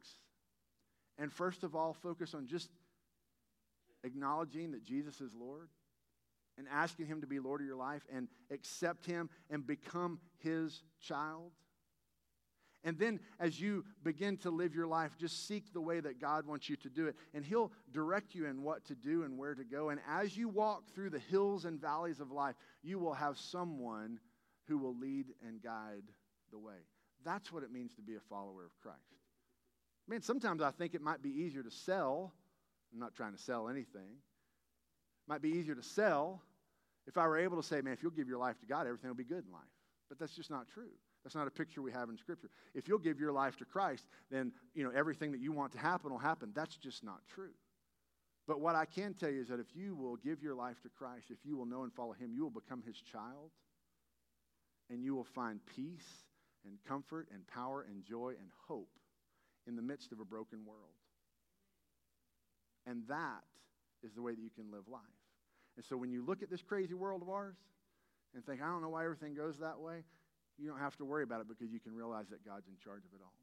And 1.18 1.32
first 1.32 1.64
of 1.64 1.76
all, 1.76 1.94
focus 1.94 2.34
on 2.34 2.48
just 2.48 2.70
acknowledging 4.04 4.72
that 4.72 4.84
Jesus 4.84 5.22
is 5.22 5.34
Lord 5.34 5.70
and 6.58 6.68
asking 6.72 7.08
Him 7.08 7.22
to 7.22 7.28
be 7.28 7.40
Lord 7.40 7.62
of 7.62 7.68
your 7.68 7.76
life 7.76 8.04
and 8.14 8.28
accept 8.52 9.06
Him 9.06 9.30
and 9.50 9.66
become 9.66 10.20
His 10.40 10.84
child. 11.00 11.52
And 12.84 12.98
then 12.98 13.20
as 13.40 13.62
you 13.62 13.86
begin 14.04 14.38
to 14.38 14.50
live 14.50 14.74
your 14.74 14.88
life, 14.88 15.12
just 15.20 15.48
seek 15.48 15.72
the 15.72 15.82
way 15.82 16.00
that 16.00 16.20
God 16.20 16.48
wants 16.48 16.68
you 16.68 16.76
to 16.78 16.90
do 16.90 17.08
it. 17.08 17.16
And 17.34 17.46
He'll 17.46 17.72
direct 17.92 18.34
you 18.34 18.48
in 18.48 18.64
what 18.64 18.86
to 18.86 18.96
do 18.96 19.24
and 19.24 19.38
where 19.38 19.54
to 19.54 19.64
go. 19.64 19.90
And 19.90 20.00
as 20.10 20.36
you 20.36 20.50
walk 20.50 20.90
through 20.94 21.12
the 21.12 21.20
hills 21.20 21.66
and 21.66 21.80
valleys 21.80 22.20
of 22.20 22.32
life, 22.32 22.56
you 22.82 22.98
will 22.98 23.14
have 23.14 23.38
someone 23.38 24.20
who 24.68 24.80
will 24.80 24.98
lead 24.98 25.28
and 25.48 25.62
guide 25.62 26.04
the 26.52 26.58
way. 26.58 26.88
That's 27.24 27.52
what 27.52 27.64
it 27.64 27.72
means 27.72 27.94
to 27.96 28.02
be 28.02 28.16
a 28.16 28.20
follower 28.30 28.66
of 28.66 28.80
Christ. 28.82 29.21
Man, 30.08 30.22
sometimes 30.22 30.62
I 30.62 30.72
think 30.72 30.94
it 30.94 31.02
might 31.02 31.22
be 31.22 31.30
easier 31.30 31.64
to 31.64 31.72
sell. 31.72 32.34
I'm 32.94 33.00
not 33.00 33.16
trying 33.16 33.34
to 33.34 33.42
sell 33.42 33.70
anything. 33.70 34.02
It 34.02 35.30
might 35.30 35.42
be 35.42 35.50
easier 35.50 35.76
to 35.76 35.84
sell 35.84 36.42
if 37.08 37.18
I 37.18 37.28
were 37.28 37.38
able 37.38 37.58
to 37.58 37.68
say, 37.68 37.82
man, 37.82 37.94
if 37.94 38.04
you'll 38.04 38.12
give 38.12 38.28
your 38.28 38.38
life 38.38 38.60
to 38.60 38.66
God, 38.66 38.86
everything 38.86 39.10
will 39.10 39.16
be 39.16 39.24
good 39.24 39.46
in 39.46 39.52
life. 39.52 39.62
But 40.10 40.20
that's 40.20 40.36
just 40.36 40.50
not 40.50 40.68
true. 40.68 40.92
That's 41.24 41.36
not 41.36 41.48
a 41.48 41.52
picture 41.52 41.82
we 41.82 41.92
have 41.92 42.10
in 42.10 42.18
Scripture. 42.18 42.50
If 42.74 42.88
you'll 42.88 43.00
give 43.00 43.20
your 43.20 43.32
life 43.32 43.58
to 43.58 43.66
Christ, 43.66 44.06
then 44.30 44.52
you 44.74 44.84
know 44.84 44.92
everything 44.92 45.32
that 45.32 45.40
you 45.40 45.52
want 45.52 45.72
to 45.74 45.78
happen 45.78 46.12
will 46.12 46.18
happen. 46.18 46.52
That's 46.56 46.76
just 46.76 47.04
not 47.04 47.20
true. 47.34 47.52
But 48.48 48.60
what 48.60 48.76
I 48.76 48.86
can 48.86 49.14
tell 49.14 49.30
you 49.30 49.42
is 49.42 49.48
that 49.50 49.60
if 49.60 49.68
you 49.76 49.96
will 49.96 50.16
give 50.18 50.42
your 50.42 50.56
life 50.56 50.82
to 50.82 50.90
Christ, 50.90 51.28
if 51.30 51.38
you 51.46 51.56
will 51.56 51.66
know 51.66 51.84
and 51.84 51.94
follow 51.94 52.14
Him, 52.14 52.32
you 52.34 52.44
will 52.44 52.50
become 52.50 52.82
His 52.86 52.98
child, 53.00 53.52
and 54.90 55.04
you 55.04 55.16
will 55.16 55.24
find 55.24 55.60
peace 55.76 56.26
and 56.66 56.78
comfort 56.88 57.28
and 57.32 57.46
power 57.48 57.86
and 57.88 58.04
joy 58.04 58.34
and 58.40 58.50
hope 58.68 58.90
in 59.68 59.76
the 59.76 59.82
midst 59.82 60.12
of 60.12 60.20
a 60.20 60.26
broken 60.26 60.66
world. 60.66 60.96
And 62.86 63.04
that 63.08 63.44
is 64.04 64.14
the 64.14 64.22
way 64.22 64.34
that 64.34 64.42
you 64.42 64.50
can 64.50 64.72
live 64.72 64.88
life. 64.88 65.02
And 65.76 65.86
so 65.86 65.96
when 65.96 66.12
you 66.12 66.26
look 66.26 66.42
at 66.42 66.50
this 66.50 66.62
crazy 66.62 66.94
world 66.94 67.22
of 67.22 67.30
ours 67.30 67.56
and 68.34 68.46
think, 68.46 68.62
I 68.62 68.66
don't 68.66 68.82
know 68.82 68.90
why 68.90 69.04
everything 69.04 69.34
goes 69.34 69.60
that 69.60 69.80
way, 69.80 70.04
you 70.58 70.68
don't 70.68 70.80
have 70.80 70.96
to 70.98 71.06
worry 71.06 71.24
about 71.24 71.42
it 71.42 71.48
because 71.48 71.72
you 71.72 71.80
can 71.80 71.94
realize 71.94 72.26
that 72.30 72.46
God's 72.46 72.68
in 72.68 72.76
charge 72.84 73.04
of 73.06 73.14
it 73.14 73.22
all. 73.24 73.41